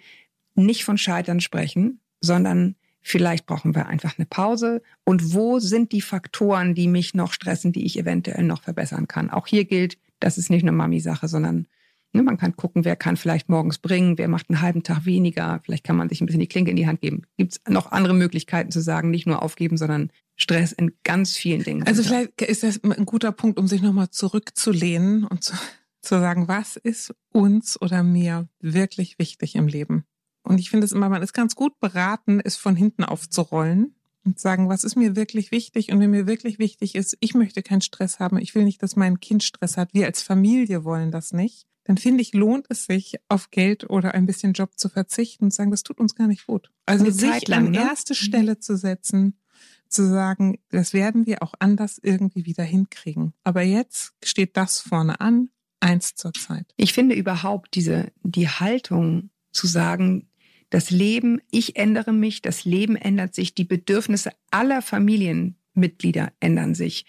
[0.54, 4.82] nicht von Scheitern sprechen, sondern vielleicht brauchen wir einfach eine Pause.
[5.04, 9.30] Und wo sind die Faktoren, die mich noch stressen, die ich eventuell noch verbessern kann?
[9.30, 11.66] Auch hier gilt, das ist nicht eine Mami-Sache, sondern
[12.12, 15.60] ne, man kann gucken, wer kann vielleicht morgens bringen, wer macht einen halben Tag weniger.
[15.64, 17.22] Vielleicht kann man sich ein bisschen die Klinke in die Hand geben.
[17.36, 21.62] Gibt es noch andere Möglichkeiten zu sagen, nicht nur aufgeben, sondern Stress in ganz vielen
[21.62, 21.86] Dingen.
[21.86, 25.54] Also vielleicht ist das ein guter Punkt, um sich nochmal zurückzulehnen und zu,
[26.00, 30.04] zu sagen, was ist uns oder mir wirklich wichtig im Leben?
[30.42, 33.94] Und ich finde es immer, man ist ganz gut beraten, es von hinten aufzurollen
[34.24, 35.92] und sagen, was ist mir wirklich wichtig?
[35.92, 38.96] Und wenn mir wirklich wichtig ist, ich möchte keinen Stress haben, ich will nicht, dass
[38.96, 42.86] mein Kind Stress hat, wir als Familie wollen das nicht, dann finde ich, lohnt es
[42.86, 46.28] sich, auf Geld oder ein bisschen Job zu verzichten und sagen, das tut uns gar
[46.28, 46.70] nicht gut.
[46.86, 47.78] Also Eine sich lang, an ne?
[47.78, 49.38] erste Stelle zu setzen,
[49.88, 53.34] zu sagen, das werden wir auch anders irgendwie wieder hinkriegen.
[53.44, 56.72] Aber jetzt steht das vorne an, eins zur Zeit.
[56.76, 60.28] Ich finde überhaupt diese, die Haltung zu sagen,
[60.70, 67.04] das Leben, ich ändere mich, das Leben ändert sich, die Bedürfnisse aller Familienmitglieder ändern sich.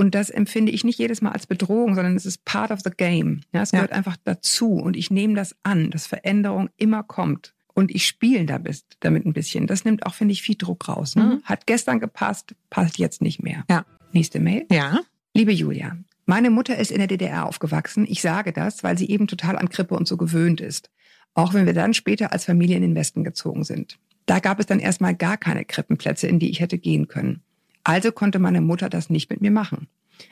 [0.00, 2.90] Und das empfinde ich nicht jedes Mal als Bedrohung, sondern es ist part of the
[2.96, 3.40] game.
[3.52, 3.78] Ja, es Ja.
[3.80, 7.52] gehört einfach dazu und ich nehme das an, dass Veränderung immer kommt.
[7.74, 9.66] Und ich spiele damit ein bisschen.
[9.66, 11.16] Das nimmt auch, finde ich, viel Druck raus.
[11.16, 11.24] Ne?
[11.24, 11.42] Mhm.
[11.42, 13.64] Hat gestern gepasst, passt jetzt nicht mehr.
[13.68, 13.84] Ja.
[14.12, 14.66] Nächste Mail.
[14.70, 15.00] Ja,
[15.34, 18.06] Liebe Julia, meine Mutter ist in der DDR aufgewachsen.
[18.08, 20.90] Ich sage das, weil sie eben total an Krippe und so gewöhnt ist.
[21.34, 23.98] Auch wenn wir dann später als Familie in den Westen gezogen sind.
[24.26, 27.42] Da gab es dann erstmal gar keine Krippenplätze, in die ich hätte gehen können.
[27.88, 29.88] Also konnte meine Mutter das nicht mit mir machen.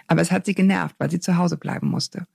[0.09, 2.27] Aber es hat sie genervt, weil sie zu Hause bleiben musste.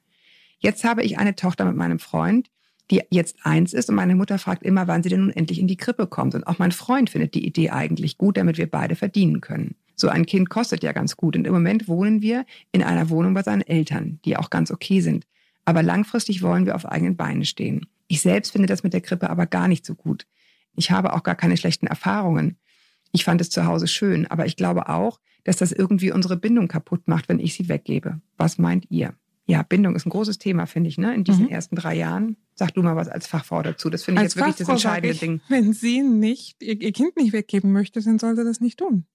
[0.58, 2.50] Jetzt habe ich eine Tochter mit meinem Freund,
[2.90, 5.68] die jetzt eins ist und meine Mutter fragt immer, wann sie denn nun endlich in
[5.68, 6.34] die Krippe kommt.
[6.34, 9.76] Und auch mein Freund findet die Idee eigentlich gut, damit wir beide verdienen können.
[9.96, 13.36] So ein Kind kostet ja ganz gut und im Moment wohnen wir in einer Wohnung
[13.36, 15.28] bei seinen Eltern, die auch ganz okay sind.
[15.66, 17.86] Aber langfristig wollen wir auf eigenen Beinen stehen.
[18.08, 20.26] Ich selbst finde das mit der Krippe aber gar nicht so gut.
[20.76, 22.58] Ich habe auch gar keine schlechten Erfahrungen.
[23.12, 26.68] Ich fand es zu Hause schön, aber ich glaube auch, dass das irgendwie unsere Bindung
[26.68, 28.22] kaputt macht, wenn ich sie weggebe.
[28.38, 29.14] Was meint ihr?
[29.48, 31.14] Ja, Bindung ist ein großes Thema, finde ich, ne?
[31.16, 31.52] In diesen Mhm.
[31.52, 32.38] ersten drei Jahren.
[32.56, 33.90] Sag du mal was als Fachfrau dazu.
[33.90, 35.42] Das finde ich als jetzt wirklich das Fachfrau entscheidende ich, Ding.
[35.50, 39.06] Wenn sie nicht ihr, ihr Kind nicht weggeben möchte, dann soll sie das nicht tun.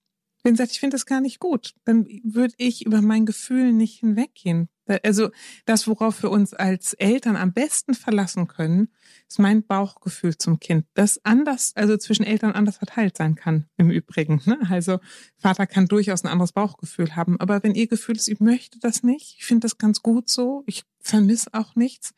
[0.47, 3.99] Wenn sagt, ich finde das gar nicht gut, dann würde ich über mein Gefühl nicht
[3.99, 4.69] hinweggehen.
[5.03, 5.31] Also
[5.65, 8.93] das, worauf wir uns als Eltern am besten verlassen können,
[9.29, 13.91] ist mein Bauchgefühl zum Kind, das anders, also zwischen Eltern anders verteilt sein kann im
[13.91, 14.41] Übrigen.
[14.45, 14.57] Ne?
[14.71, 15.01] Also
[15.37, 19.03] Vater kann durchaus ein anderes Bauchgefühl haben, aber wenn ihr Gefühl ist, ich möchte das
[19.03, 22.15] nicht, ich finde das ganz gut so, ich vermisse auch nichts,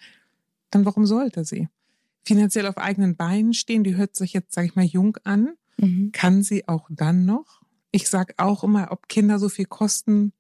[0.71, 1.71] dann warum sollte sie?
[2.27, 6.11] Finanziell auf eigenen Beinen stehen, die hört sich jetzt, sage ich mal, jung an Mhm.
[6.13, 7.58] kann sie auch dann noch.
[7.91, 10.33] Ich sag auch immer, ob Kinder so viel kosten,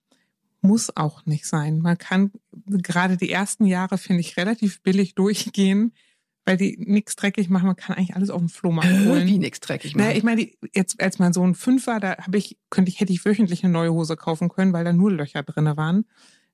[0.60, 1.78] muss auch nicht sein.
[1.80, 2.32] Man kann
[2.66, 5.94] gerade die ersten Jahre, finde ich, relativ billig durchgehen,
[6.44, 7.66] weil die nichts dreckig machen.
[7.66, 9.26] Man kann eigentlich alles auf dem Flohmarkt holen.
[9.26, 10.18] Wie nix dreckig Naja, machen.
[10.18, 13.24] ich meine, jetzt als mein Sohn fünf war, da habe ich, könnte ich, hätte ich
[13.24, 16.04] wöchentlich eine neue Hose kaufen können, weil da nur Löcher drinne waren.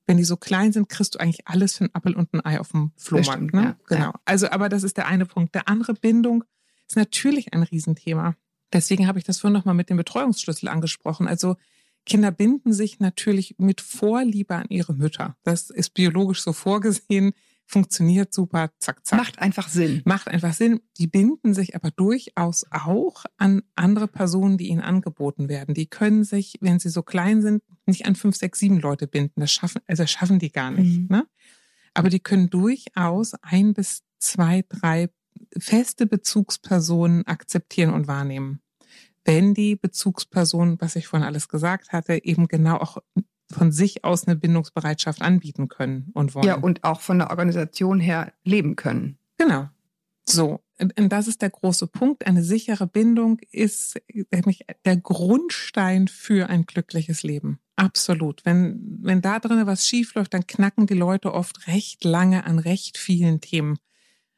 [0.05, 2.59] Wenn die so klein sind, kriegst du eigentlich alles für einen Appel und ein Ei
[2.59, 3.31] auf dem Flohmarkt.
[3.31, 3.61] stimmt, ne?
[3.63, 4.01] ja, Genau.
[4.01, 4.13] ja.
[4.25, 5.55] Also, aber das ist der eine Punkt.
[5.55, 6.43] Der andere Bindung
[6.87, 8.35] ist natürlich ein Riesenthema.
[8.75, 11.27] Deswegen habe ich das vorhin nochmal mit dem Betreuungsschlüssel angesprochen.
[11.27, 11.55] Also
[12.05, 15.37] Kinder binden sich natürlich mit Vorliebe an ihre Mütter.
[15.43, 17.31] Das ist biologisch so vorgesehen,
[17.65, 19.17] funktioniert super, zack, zack.
[19.17, 20.01] Macht einfach Sinn.
[20.03, 20.81] Macht einfach Sinn.
[20.97, 25.73] Die binden sich aber durchaus auch an andere Personen, die ihnen angeboten werden.
[25.73, 29.39] Die können sich, wenn sie so klein sind, nicht an fünf, sechs, sieben Leute binden.
[29.39, 30.99] Das schaffen, also das schaffen die gar nicht.
[30.99, 31.07] Mhm.
[31.09, 31.27] Ne?
[31.93, 35.09] Aber die können durchaus ein bis zwei, drei
[35.57, 38.59] feste Bezugspersonen akzeptieren und wahrnehmen.
[39.25, 42.97] Wenn die Bezugsperson, was ich vorhin alles gesagt hatte, eben genau auch
[43.51, 46.47] von sich aus eine Bindungsbereitschaft anbieten können und wollen.
[46.47, 49.17] Ja, und auch von der Organisation her leben können.
[49.37, 49.69] Genau.
[50.27, 52.25] So, und, das ist der große Punkt.
[52.25, 57.59] Eine sichere Bindung ist nämlich der Grundstein für ein glückliches Leben.
[57.75, 58.43] Absolut.
[58.45, 62.59] Wenn, wenn da drin was schief läuft, dann knacken die Leute oft recht lange an
[62.59, 63.77] recht vielen Themen.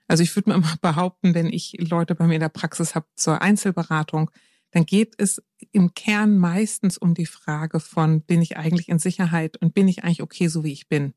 [0.07, 3.07] Also ich würde mir immer behaupten, wenn ich Leute bei mir in der Praxis habe
[3.15, 4.31] zur Einzelberatung,
[4.71, 9.57] dann geht es im Kern meistens um die Frage von, bin ich eigentlich in Sicherheit
[9.57, 11.13] und bin ich eigentlich okay, so wie ich bin?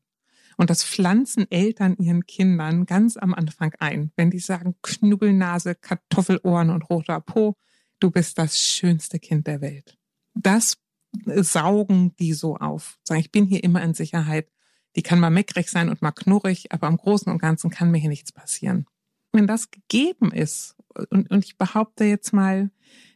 [0.57, 4.11] Und das pflanzen Eltern ihren Kindern ganz am Anfang ein.
[4.15, 7.55] Wenn die sagen, Knubbelnase, Kartoffelohren und roter Po,
[7.99, 9.97] du bist das schönste Kind der Welt.
[10.33, 10.77] Das
[11.25, 12.99] saugen die so auf.
[13.03, 14.49] Sagen, ich bin hier immer in Sicherheit.
[14.95, 17.99] Die kann mal meckrig sein und mal knurrig, aber im Großen und Ganzen kann mir
[17.99, 18.85] hier nichts passieren.
[19.33, 20.75] Wenn das gegeben ist,
[21.09, 22.69] und, und ich behaupte jetzt mal,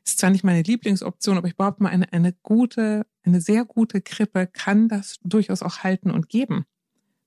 [0.06, 4.02] ist zwar nicht meine Lieblingsoption, aber ich behaupte mal, eine, eine gute, eine sehr gute
[4.02, 6.66] Krippe kann das durchaus auch halten und geben.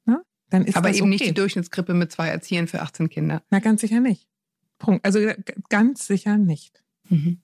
[0.07, 0.22] Ne?
[0.48, 1.09] Dann ist Aber eben okay.
[1.09, 3.42] nicht die Durchschnittskrippe mit zwei Erziehern für 18 Kinder.
[3.51, 4.27] Na, ganz sicher nicht.
[4.79, 5.05] Punkt.
[5.05, 5.35] Also g-
[5.68, 6.83] ganz sicher nicht.
[7.09, 7.40] Mhm.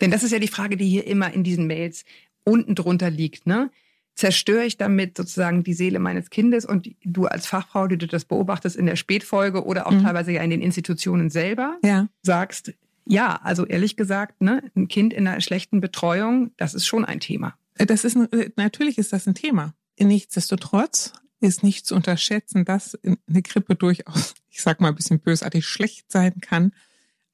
[0.00, 2.04] Denn das ist ja die Frage, die hier immer in diesen Mails
[2.44, 3.46] unten drunter liegt.
[3.46, 3.70] Ne?
[4.14, 8.24] Zerstöre ich damit sozusagen die Seele meines Kindes und du als Fachfrau, die du das
[8.24, 10.02] beobachtest in der Spätfolge oder auch Mhm.
[10.04, 12.08] teilweise ja in den Institutionen selber, Ja.
[12.22, 12.72] sagst,
[13.06, 17.20] ja, also ehrlich gesagt, ne, ein Kind in einer schlechten Betreuung, das ist schon ein
[17.20, 17.54] Thema.
[17.76, 19.74] Äh, Das ist äh, natürlich ist das ein Thema.
[20.00, 25.66] Nichtsdestotrotz ist nicht zu unterschätzen, dass eine Grippe durchaus, ich sag mal ein bisschen bösartig,
[25.66, 26.72] schlecht sein kann.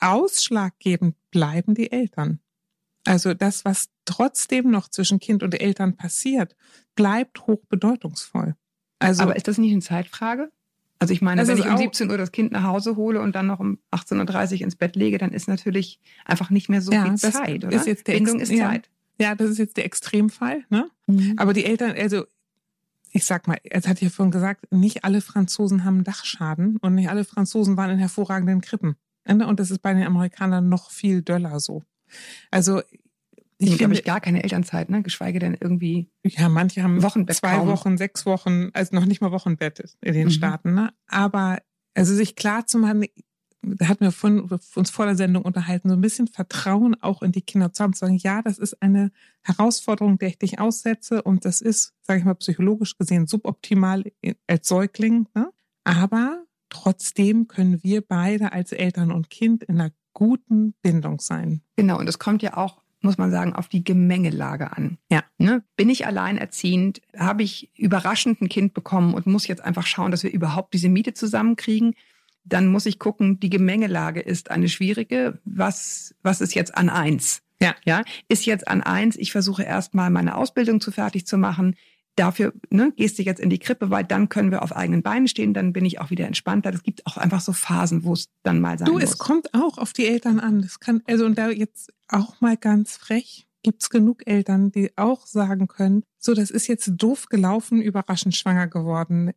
[0.01, 2.41] Ausschlaggebend bleiben die Eltern.
[3.07, 6.55] Also das, was trotzdem noch zwischen Kind und Eltern passiert,
[6.95, 8.55] bleibt hochbedeutungsvoll.
[8.99, 10.51] Also Aber ist das nicht eine Zeitfrage?
[10.99, 13.35] Also ich meine, wenn ich um auch- 17 Uhr das Kind nach Hause hole und
[13.35, 16.93] dann noch um 18.30 Uhr ins Bett lege, dann ist natürlich einfach nicht mehr so
[16.93, 17.75] Ja, viel Zeit, oder?
[17.75, 18.69] ist jetzt der Bindung Ex- ist ja.
[18.69, 18.91] Zeit.
[19.19, 20.65] ja, das ist jetzt der Extremfall.
[20.69, 20.91] Ne?
[21.39, 22.27] Aber die Eltern, also
[23.13, 27.09] ich sag mal, es hat ja vorhin gesagt, nicht alle Franzosen haben Dachschaden und nicht
[27.09, 28.97] alle Franzosen waren in hervorragenden Krippen.
[29.27, 29.47] Ne?
[29.47, 31.83] Und das ist bei den Amerikanern noch viel döller so.
[32.51, 32.83] Also
[33.59, 35.03] Ich glaube finde, ich gar keine Elternzeit, ne?
[35.03, 36.11] Geschweige denn irgendwie.
[36.25, 37.69] ja, manche haben Wochenbett zwei kaum.
[37.69, 40.31] Wochen, sechs Wochen, also noch nicht mal Wochenbett in den Mhm.
[40.31, 40.75] Staaten.
[40.75, 40.93] Ne?
[41.07, 41.59] Aber
[41.95, 43.05] also sich klar zu machen,
[43.63, 47.33] da hatten wir von, uns vor der Sendung unterhalten, so ein bisschen Vertrauen auch in
[47.33, 49.11] die Kinder zu haben, zu sagen, ja, das ist eine
[49.43, 54.05] Herausforderung, der ich dich aussetze und das ist, sage ich mal, psychologisch gesehen suboptimal
[54.47, 55.27] als Säugling.
[55.35, 55.51] Ne?
[55.85, 61.63] Aber trotzdem können wir beide als Eltern und Kind in einer guten Bindung sein.
[61.77, 64.99] Genau, und das kommt ja auch, muss man sagen, auf die Gemengelage an.
[65.11, 65.25] Ja.
[65.39, 65.65] Ne?
[65.77, 67.01] Bin ich alleinerziehend?
[67.17, 70.91] Habe ich überraschend ein Kind bekommen und muss jetzt einfach schauen, dass wir überhaupt diese
[70.91, 71.95] Miete zusammenkriegen?
[72.45, 75.39] Dann muss ich gucken, die Gemengelage ist eine schwierige.
[75.47, 77.41] Was, was ist jetzt an eins?
[77.63, 77.75] Ja.
[77.87, 79.17] Ja, ist jetzt an eins.
[79.17, 81.77] Ich versuche erstmal meine Ausbildung zu fertig zu machen.
[82.17, 85.29] Dafür ne, gehst du jetzt in die Krippe, weil dann können wir auf eigenen Beinen
[85.29, 86.73] stehen, dann bin ich auch wieder entspannter.
[86.75, 89.03] Es gibt auch einfach so Phasen, wo es dann mal sein Du, muss.
[89.05, 90.61] es kommt auch auf die Eltern an.
[90.63, 95.27] Das kann, also und da jetzt auch mal ganz frech, gibt's genug Eltern, die auch
[95.27, 99.33] sagen können, so, das ist jetzt doof gelaufen, überraschend schwanger geworden.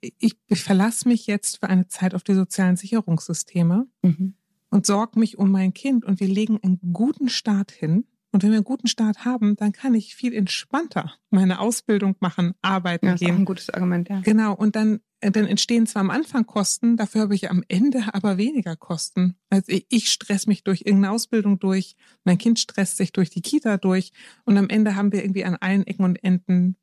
[0.00, 4.34] Ich, ich verlasse mich jetzt für eine Zeit auf die sozialen Sicherungssysteme Mhm.
[4.70, 8.04] und sorge mich um mein Kind und wir legen einen guten Start hin.
[8.32, 12.54] Und wenn wir einen guten Start haben, dann kann ich viel entspannter meine Ausbildung machen,
[12.62, 13.36] arbeiten Ja, ist auch gehen.
[13.38, 14.20] ein gutes Argument, ja.
[14.20, 18.02] Genau, und dann, äh, dann entstehen zwar am Anfang Kosten, dafür habe ich am Ende
[18.12, 19.36] aber weniger Kosten.
[19.48, 23.42] Also ich, ich stress mich durch irgendeine Ausbildung durch, mein Kind stresst sich durch die
[23.42, 24.12] Kita durch
[24.44, 26.76] und am Ende haben wir irgendwie an allen Ecken und Enden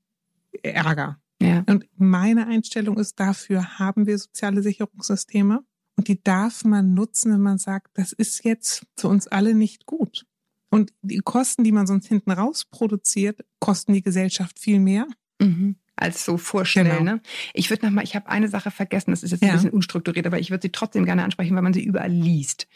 [0.63, 1.19] Ärger.
[1.41, 1.63] Ja.
[1.67, 5.63] Und meine Einstellung ist, dafür haben wir soziale Sicherungssysteme
[5.95, 9.85] und die darf man nutzen, wenn man sagt, das ist jetzt für uns alle nicht
[9.85, 10.25] gut.
[10.69, 15.07] Und die Kosten, die man sonst hinten raus produziert, kosten die Gesellschaft viel mehr.
[15.39, 15.75] Mhm.
[15.99, 17.01] Als so vorschnell, Genau.
[17.15, 17.21] ne?
[17.53, 19.53] Ich würde noch mal, ich habe eine Sache vergessen, das ist jetzt ein Ja.
[19.55, 22.67] bisschen unstrukturiert, aber ich würde sie trotzdem gerne ansprechen, weil man sie überall liest.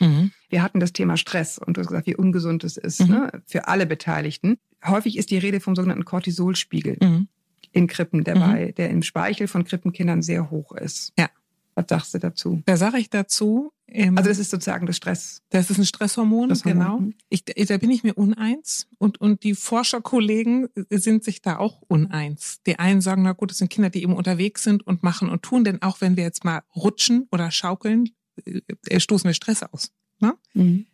[0.49, 3.08] Wir hatten das Thema Stress und du hast gesagt, wie ungesund es ist, Mhm.
[3.10, 3.43] ne?
[3.45, 4.58] Für alle Beteiligten.
[4.84, 7.27] Häufig ist die Rede vom sogenannten Cortisolspiegel Mhm.
[7.73, 8.39] in Krippen, der, Mhm.
[8.39, 11.13] bei, der im Speichel von Krippenkindern sehr hoch ist.
[11.19, 11.30] Ja.
[11.75, 12.63] Was sagst du dazu?
[12.65, 15.41] Da sage ich dazu, ähm, Also das ist sozusagen das Stress.
[15.49, 16.99] das ist ein Stresshormon, Das genau.
[16.99, 17.13] mhm.
[17.30, 22.62] Ich, da bin ich mir uneins und, und die Forscherkollegen sind sich da auch uneins.
[22.65, 25.43] Die einen sagen, na gut, das sind Kinder, die eben unterwegs sind und machen und
[25.43, 28.10] tun, denn auch wenn wir jetzt mal rutschen oder schaukeln,
[28.45, 29.91] äh, stoßen wir Stress aus.
[30.19, 30.38] Ne?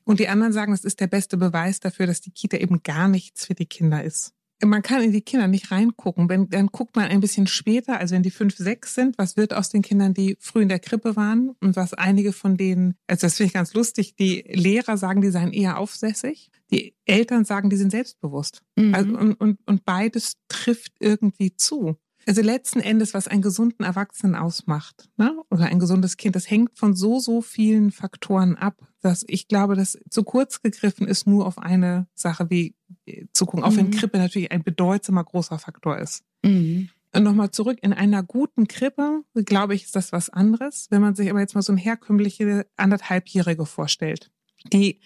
[0.06, 3.08] Und die anderen sagen, das ist der beste Beweis dafür, dass die Kita eben gar
[3.08, 4.34] nichts für die Kinder ist.
[4.63, 6.30] Man kann in die Kinder nicht reingucken.
[6.30, 9.54] Wenn, dann guckt man ein bisschen später, also wenn die fünf, sechs sind, was wird
[9.54, 13.28] aus den Kindern, die früh in der Krippe waren und was einige von denen, also
[13.28, 16.50] das finde ich ganz lustig, die Lehrer sagen, die seien eher aufsässig.
[16.72, 18.62] Die Eltern sagen, die sind selbstbewusst.
[18.76, 18.96] Mhm.
[18.96, 21.98] Also, und, und, und beides trifft irgendwie zu.
[22.28, 25.41] Also letzten Endes, was einen gesunden Erwachsenen ausmacht, ne?
[25.50, 29.76] oder ein gesundes Kind, das hängt von so, so vielen Faktoren ab, dass ich glaube,
[29.76, 32.76] dass zu kurz gegriffen ist, nur auf eine Sache wie
[33.08, 33.91] äh, zu gucken, auch wenn Mhm.
[33.91, 36.24] Krippe natürlich ein bedeutsamer großer Faktor ist.
[36.43, 36.89] Mhm.
[37.13, 40.88] Und nochmal zurück, in einer guten Krippe, glaube ich, ist das was anderes.
[40.89, 44.30] Wenn man sich aber jetzt mal so eine herkömmliche anderthalbjährige vorstellt,
[44.72, 45.00] die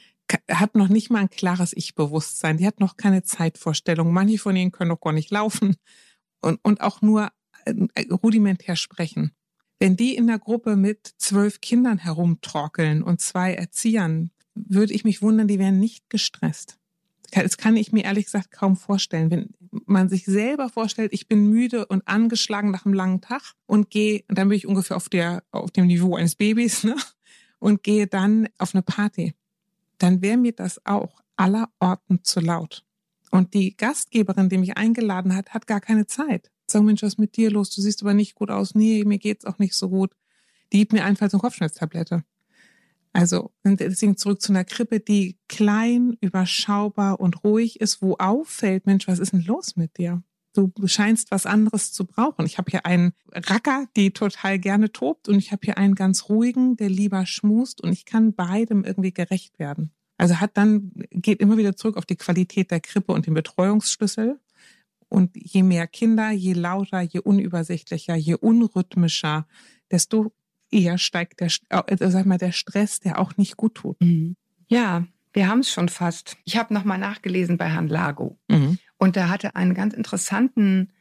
[0.50, 4.12] hat noch nicht mal ein klares Ich-Bewusstsein, die hat noch keine Zeitvorstellung.
[4.12, 5.76] Manche von ihnen können noch gar nicht laufen
[6.42, 7.32] und, und auch nur
[7.66, 7.74] äh,
[8.12, 9.32] rudimentär sprechen.
[9.80, 15.22] Wenn die in der Gruppe mit zwölf Kindern herumtorkeln und zwei Erziehern, würde ich mich
[15.22, 16.78] wundern, die wären nicht gestresst.
[17.32, 19.32] Das kann ich mir ehrlich gesagt kaum vorstellen.
[19.32, 19.50] Wenn
[19.86, 24.24] man sich selber vorstellt, ich bin müde und angeschlagen nach einem langen Tag und gehe,
[24.28, 26.96] dann bin ich ungefähr auf der, auf dem Niveau eines Babys, ne?
[27.60, 29.36] Und gehe dann auf eine Party.
[30.00, 32.84] Dann wäre mir das auch aller Orten zu laut.
[33.30, 36.52] Und die Gastgeberin, die mich eingeladen hat, hat gar keine Zeit.
[36.68, 37.70] Sag, Mensch, was ist mit dir los?
[37.70, 38.76] Du siehst aber nicht gut aus.
[38.76, 40.12] Nee, mir geht's auch nicht so gut.
[40.74, 42.24] Die gibt mir allenfalls eine Kopfschmerztablette.
[43.14, 49.08] Also deswegen zurück zu einer Krippe, die klein, überschaubar und ruhig ist, wo auffällt, Mensch,
[49.08, 50.24] was ist denn los mit dir?
[50.54, 52.46] Du scheinst was anderes zu brauchen.
[52.46, 56.28] Ich habe hier einen Racker, die total gerne tobt und ich habe hier einen ganz
[56.28, 59.92] ruhigen, der lieber schmust und ich kann beidem irgendwie gerecht werden.
[60.18, 64.40] Also hat dann, geht immer wieder zurück auf die Qualität der Krippe und den Betreuungsschlüssel.
[65.10, 69.48] Und je mehr Kinder, je lauter, je unübersichtlicher, je unrhythmischer,
[69.90, 70.32] desto
[70.72, 74.00] eher steigt der, äh, sag mal, der Stress, der auch nicht gut tut.
[74.02, 74.36] Mhm.
[74.68, 76.38] Ja, wir haben es schon fast.
[76.44, 78.38] Ich habe nochmal nachgelesen bei Herrn Lago.
[78.50, 78.78] Mhm.
[78.98, 80.92] Und er hatte einen ganz interessanten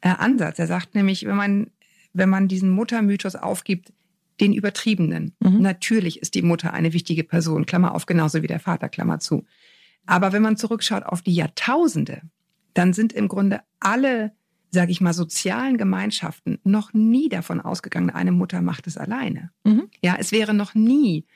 [0.00, 0.58] äh, Ansatz.
[0.58, 1.70] Er sagt nämlich, wenn man,
[2.12, 3.92] wenn man diesen Muttermythos aufgibt,
[4.40, 5.34] den übertriebenen.
[5.40, 5.60] Mhm.
[5.60, 9.44] Natürlich ist die Mutter eine wichtige Person, Klammer auf, genauso wie der Vater, Klammer zu.
[10.06, 12.22] Aber wenn man zurückschaut auf die Jahrtausende,
[12.74, 14.32] dann sind im Grunde alle
[14.70, 19.50] sage ich mal, sozialen Gemeinschaften noch nie davon ausgegangen, eine Mutter macht es alleine.
[19.64, 19.88] Mhm.
[20.02, 21.26] Ja, es wäre noch nie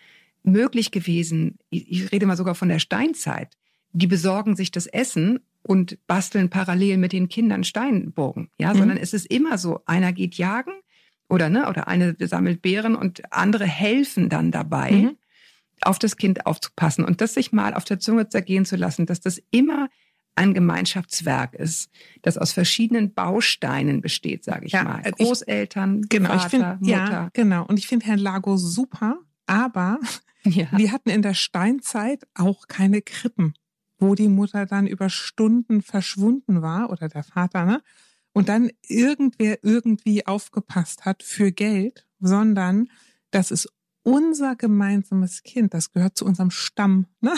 [0.43, 3.57] möglich gewesen, ich rede mal sogar von der Steinzeit,
[3.93, 8.51] die besorgen sich das Essen und basteln parallel mit den Kindern Steinburgen.
[8.59, 8.79] Ja, mhm.
[8.79, 10.73] sondern es ist immer so, einer geht jagen
[11.29, 14.91] oder ne, oder eine sammelt Beeren und andere helfen dann dabei.
[14.93, 15.17] Mhm.
[15.81, 19.21] auf das Kind aufzupassen und das sich mal auf der Zunge zergehen zu lassen, dass
[19.21, 19.89] das immer
[20.37, 21.91] ein Gemeinschaftswerk ist,
[22.23, 25.03] das aus verschiedenen Bausteinen besteht, sage ich ja, mal.
[25.03, 26.93] Großeltern, ich, genau, Vater, ich find, Mutter.
[26.93, 27.65] Ja, genau.
[27.67, 30.01] Und ich finde Herrn Lago super, aber
[30.45, 30.67] ja.
[30.73, 33.55] wir hatten in der Steinzeit auch keine Krippen,
[33.99, 37.83] wo die Mutter dann über Stunden verschwunden war oder der Vater, ne?
[38.37, 42.89] Und dann irgendwer irgendwie aufgepasst hat für Geld, sondern
[43.31, 43.73] das ist
[44.05, 47.07] unser gemeinsames Kind, das gehört zu unserem Stamm.
[47.21, 47.33] Ne?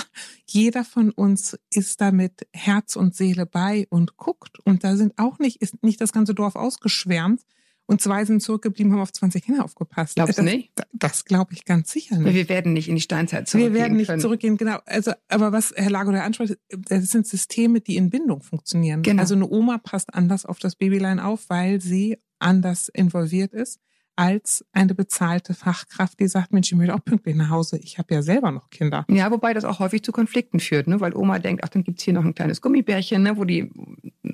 [0.47, 4.59] Jeder von uns ist da mit Herz und Seele bei und guckt.
[4.65, 7.43] Und da sind auch nicht, ist nicht das ganze Dorf ausgeschwärmt.
[7.89, 10.17] Und zwei sind zurückgeblieben, haben auf 20 Kinder aufgepasst.
[10.17, 10.73] Glaubst du nicht?
[10.75, 12.35] Das, das glaube ich ganz sicher nicht.
[12.35, 14.21] Wir werden nicht in die Steinzeit zurückgehen Wir werden nicht können.
[14.21, 14.79] zurückgehen, genau.
[14.87, 19.03] Also, aber was Herr Lago da anspricht, das sind Systeme, die in Bindung funktionieren.
[19.03, 19.23] Genau.
[19.23, 23.79] Also eine Oma passt anders auf das Babylein auf, weil sie anders involviert ist
[24.17, 27.79] als eine bezahlte Fachkraft, die sagt, Mensch, ich möchte auch pünktlich nach Hause.
[27.79, 29.05] Ich habe ja selber noch Kinder.
[29.09, 31.01] Ja, wobei das auch häufig zu Konflikten führt, ne?
[31.01, 33.37] weil Oma denkt, ach, dann gibt's hier noch ein kleines Gummibärchen, ne?
[33.37, 33.71] wo die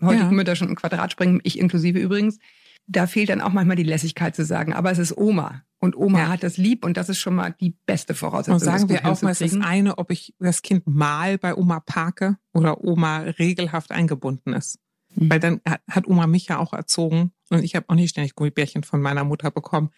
[0.01, 0.31] heutigen ja.
[0.31, 2.39] Mütter schon im Quadrat springen, ich inklusive übrigens.
[2.87, 5.63] Da fehlt dann auch manchmal die Lässigkeit zu sagen, aber es ist Oma.
[5.79, 6.29] Und Oma ja.
[6.29, 8.55] hat das lieb und das ist schon mal die beste Voraussetzung.
[8.55, 11.81] Und sagen wir auch mal, es ist eine, ob ich das Kind mal bei Oma
[11.81, 14.79] parke oder Oma regelhaft eingebunden ist.
[15.15, 15.31] Mhm.
[15.31, 18.83] Weil dann hat Oma mich ja auch erzogen und ich habe auch nicht ständig Gummibärchen
[18.83, 19.91] von meiner Mutter bekommen.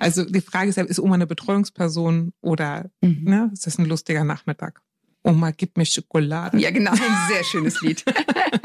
[0.00, 3.24] Also die Frage ist ja, ist Oma eine Betreuungsperson oder mhm.
[3.24, 4.80] ne, ist das ein lustiger Nachmittag?
[5.24, 6.58] Oma, gib mir Schokolade.
[6.58, 8.04] Ja, genau, ein sehr schönes Lied.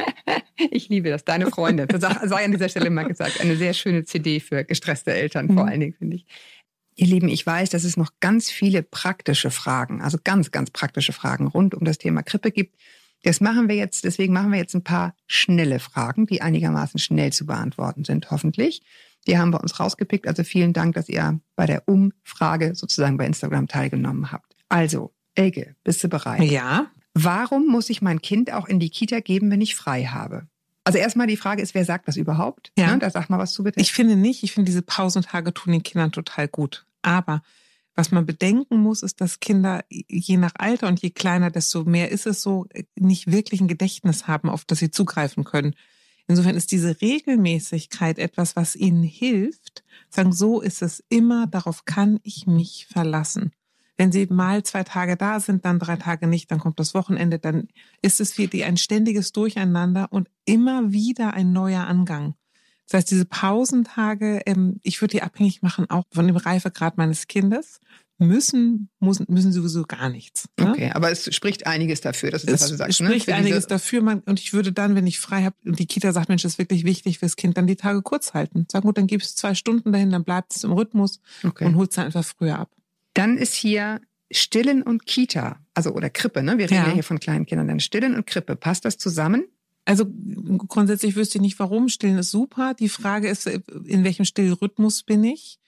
[0.71, 1.85] ich liebe das, deine Freunde.
[1.85, 3.41] Das sei an dieser Stelle mal gesagt.
[3.41, 5.69] Eine sehr schöne CD für gestresste Eltern, vor mhm.
[5.69, 6.25] allen Dingen, finde ich.
[6.95, 11.13] Ihr Lieben, ich weiß, dass es noch ganz viele praktische Fragen, also ganz, ganz praktische
[11.13, 12.75] Fragen rund um das Thema Krippe gibt.
[13.23, 17.33] Das machen wir jetzt, deswegen machen wir jetzt ein paar schnelle Fragen, die einigermaßen schnell
[17.33, 18.81] zu beantworten sind, hoffentlich.
[19.25, 20.27] Die haben wir uns rausgepickt.
[20.27, 24.55] Also vielen Dank, dass ihr bei der Umfrage sozusagen bei Instagram teilgenommen habt.
[24.69, 26.41] Also, Elke, bist du bereit?
[26.43, 26.91] Ja.
[27.13, 30.47] Warum muss ich mein Kind auch in die Kita geben, wenn ich frei habe?
[30.83, 32.71] Also erstmal die Frage ist, wer sagt das überhaupt?
[32.77, 32.91] Ja.
[32.91, 32.99] Ne?
[32.99, 33.79] Da sag mal was zu bitte.
[33.81, 34.43] Ich finde nicht.
[34.43, 36.85] Ich finde diese Pausentage tun den Kindern total gut.
[37.01, 37.41] Aber
[37.97, 42.11] was man bedenken muss, ist, dass Kinder je nach Alter und je kleiner, desto mehr
[42.11, 45.73] ist es so, nicht wirklich ein Gedächtnis haben, auf das sie zugreifen können.
[46.27, 49.83] Insofern ist diese Regelmäßigkeit etwas, was ihnen hilft.
[50.09, 53.51] Sagen, so ist es immer, darauf kann ich mich verlassen.
[53.97, 57.39] Wenn sie mal zwei Tage da sind, dann drei Tage nicht, dann kommt das Wochenende,
[57.39, 57.67] dann
[58.03, 62.35] ist es für die ein ständiges Durcheinander und immer wieder ein neuer Angang.
[62.87, 67.27] Das heißt, diese Pausentage, ähm, ich würde die abhängig machen auch von dem Reifegrad meines
[67.27, 67.79] Kindes.
[68.19, 70.49] Müssen, müssen, müssen sowieso gar nichts.
[70.59, 70.71] Ne?
[70.71, 72.89] Okay, aber es spricht einiges dafür, dass du das, was du sagst.
[72.95, 73.09] Es ne?
[73.09, 73.35] spricht ne?
[73.35, 74.01] einiges dafür.
[74.01, 76.53] Man, und ich würde dann, wenn ich frei habe und die Kita sagt, Mensch, das
[76.53, 78.65] ist wirklich wichtig fürs Kind, dann die Tage kurz halten.
[78.71, 81.65] Sagen, gut, dann gibst du zwei Stunden dahin, dann bleibt es im Rhythmus okay.
[81.65, 82.71] und holst dann einfach früher ab.
[83.13, 86.57] Dann ist hier Stillen und Kita, also oder Krippe, ne?
[86.57, 87.67] Wir reden ja, ja hier von kleinen Kindern.
[87.67, 88.55] Dann Stillen und Krippe.
[88.55, 89.45] Passt das zusammen?
[89.87, 90.05] Also
[90.67, 91.87] grundsätzlich wüsste ich nicht warum.
[91.87, 92.73] Stillen ist super.
[92.73, 95.59] Die Frage ist, in welchem Stillrhythmus bin ich?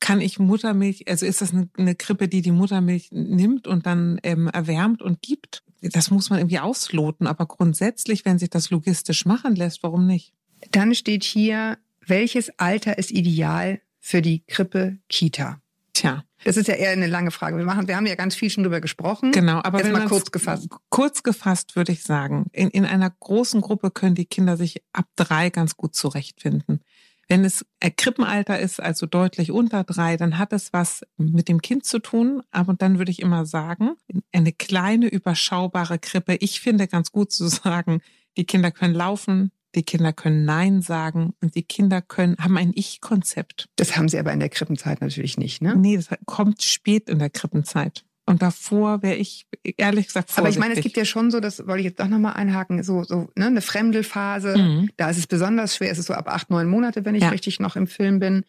[0.00, 4.48] Kann ich Muttermilch, also ist das eine, Krippe, die die Muttermilch nimmt und dann ähm,
[4.48, 5.62] erwärmt und gibt?
[5.80, 7.28] Das muss man irgendwie ausloten.
[7.28, 10.34] Aber grundsätzlich, wenn sich das logistisch machen lässt, warum nicht?
[10.72, 15.62] Dann steht hier, welches Alter ist ideal für die Krippe Kita?
[15.98, 16.22] Tja.
[16.44, 17.56] Das ist ja eher eine lange Frage.
[17.56, 19.32] Wir machen, wir haben ja ganz viel schon drüber gesprochen.
[19.32, 20.68] Genau, aber Jetzt mal kurz gefasst.
[20.90, 25.06] Kurz gefasst würde ich sagen, in, in einer großen Gruppe können die Kinder sich ab
[25.16, 26.84] drei ganz gut zurechtfinden.
[27.26, 31.60] Wenn es äh, Krippenalter ist, also deutlich unter drei, dann hat es was mit dem
[31.62, 32.44] Kind zu tun.
[32.52, 33.96] Aber dann würde ich immer sagen,
[34.30, 36.36] eine kleine, überschaubare Krippe.
[36.36, 38.02] Ich finde ganz gut zu sagen,
[38.36, 42.72] die Kinder können laufen, die Kinder können Nein sagen und die Kinder können, haben ein
[42.74, 43.68] Ich-Konzept.
[43.76, 45.76] Das haben sie aber in der Krippenzeit natürlich nicht, ne?
[45.76, 48.04] Nee, das kommt spät in der Krippenzeit.
[48.26, 49.46] Und davor wäre ich
[49.78, 50.38] ehrlich gesagt vorsichtig.
[50.38, 52.82] Aber ich meine, es gibt ja schon so, das wollte ich jetzt doch nochmal einhaken,
[52.82, 54.56] so, so ne, eine Fremdelphase.
[54.56, 54.90] Mhm.
[54.98, 55.90] Da ist es besonders schwer.
[55.90, 57.30] Es ist so ab acht, neun Monate, wenn ich ja.
[57.30, 58.44] richtig noch im Film bin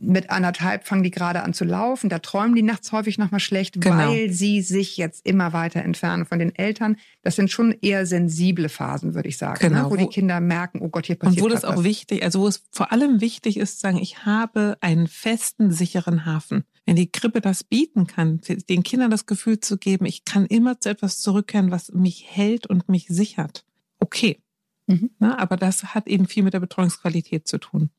[0.00, 2.08] mit anderthalb fangen die gerade an zu laufen.
[2.08, 3.96] Da träumen die nachts häufig nochmal schlecht, genau.
[3.96, 6.96] weil sie sich jetzt immer weiter entfernen von den Eltern.
[7.22, 9.68] Das sind schon eher sensible Phasen, würde ich sagen, ne?
[9.68, 9.82] genau.
[9.82, 9.86] ne?
[9.86, 11.42] wo, wo die Kinder merken, oh Gott, hier passiert was.
[11.42, 11.84] Und wo das auch was.
[11.84, 16.64] wichtig, also wo es vor allem wichtig ist, sagen, ich habe einen festen, sicheren Hafen.
[16.86, 18.40] Wenn die Krippe das bieten kann,
[18.70, 22.66] den Kindern das Gefühl zu geben, ich kann immer zu etwas zurückkehren, was mich hält
[22.66, 23.64] und mich sichert.
[23.98, 24.38] Okay.
[24.86, 25.10] Mhm.
[25.18, 27.90] Na, aber das hat eben viel mit der Betreuungsqualität zu tun.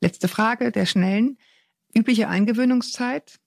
[0.00, 1.38] Letzte Frage der schnellen.
[1.94, 3.38] Übliche Eingewöhnungszeit?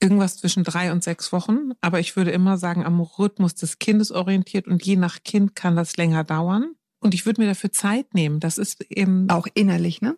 [0.00, 1.72] Irgendwas zwischen drei und sechs Wochen.
[1.80, 5.76] Aber ich würde immer sagen, am Rhythmus des Kindes orientiert und je nach Kind kann
[5.76, 6.74] das länger dauern.
[7.00, 8.40] Und ich würde mir dafür Zeit nehmen.
[8.40, 9.28] Das ist eben.
[9.30, 10.16] Auch innerlich, ne?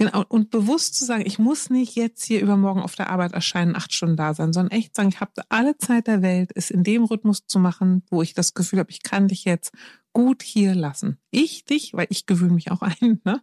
[0.00, 0.24] Genau.
[0.28, 3.92] Und bewusst zu sagen, ich muss nicht jetzt hier übermorgen auf der Arbeit erscheinen, acht
[3.92, 7.04] Stunden da sein, sondern echt sagen, ich habe alle Zeit der Welt, es in dem
[7.04, 9.72] Rhythmus zu machen, wo ich das Gefühl habe, ich kann dich jetzt
[10.14, 11.18] gut hier lassen.
[11.30, 13.42] Ich dich, weil ich gewöhne mich auch ein, ne?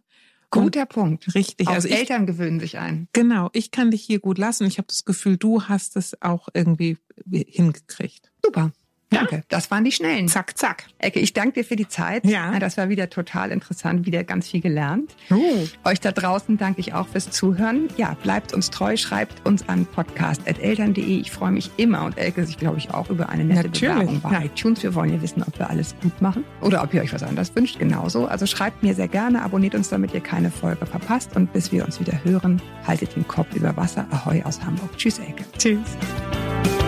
[0.50, 1.34] Guter Punkt.
[1.34, 1.68] Richtig.
[1.68, 3.08] Auch also Eltern gewöhnen sich ein.
[3.12, 3.50] Genau.
[3.52, 4.66] Ich kann dich hier gut lassen.
[4.66, 6.96] Ich habe das Gefühl, du hast es auch irgendwie
[7.30, 8.30] hingekriegt.
[8.44, 8.72] Super.
[9.10, 9.36] Danke.
[9.36, 9.42] Ja?
[9.48, 10.28] Das waren die Schnellen.
[10.28, 10.84] Zack, zack.
[10.98, 12.26] Ecke, ich danke dir für die Zeit.
[12.26, 12.58] Ja.
[12.58, 15.14] Das war wieder total interessant, wieder ganz viel gelernt.
[15.30, 15.66] Oh.
[15.84, 17.88] Euch da draußen danke ich auch fürs Zuhören.
[17.96, 21.20] Ja, bleibt uns treu, schreibt uns an podcast.eltern.de.
[21.20, 23.94] Ich freue mich immer und Elke sich, glaube ich, auch über eine nette Natürlich.
[23.94, 24.82] Bewerbung bei iTunes.
[24.82, 27.54] Wir wollen ja wissen, ob wir alles gut machen oder ob ihr euch was anderes
[27.54, 27.78] wünscht.
[27.78, 28.26] Genauso.
[28.26, 31.34] Also schreibt mir sehr gerne, abonniert uns, damit ihr keine Folge verpasst.
[31.36, 34.06] Und bis wir uns wieder hören, haltet den Kopf über Wasser.
[34.10, 34.96] Ahoi aus Hamburg.
[34.96, 35.44] Tschüss, Elke.
[35.56, 36.87] Tschüss.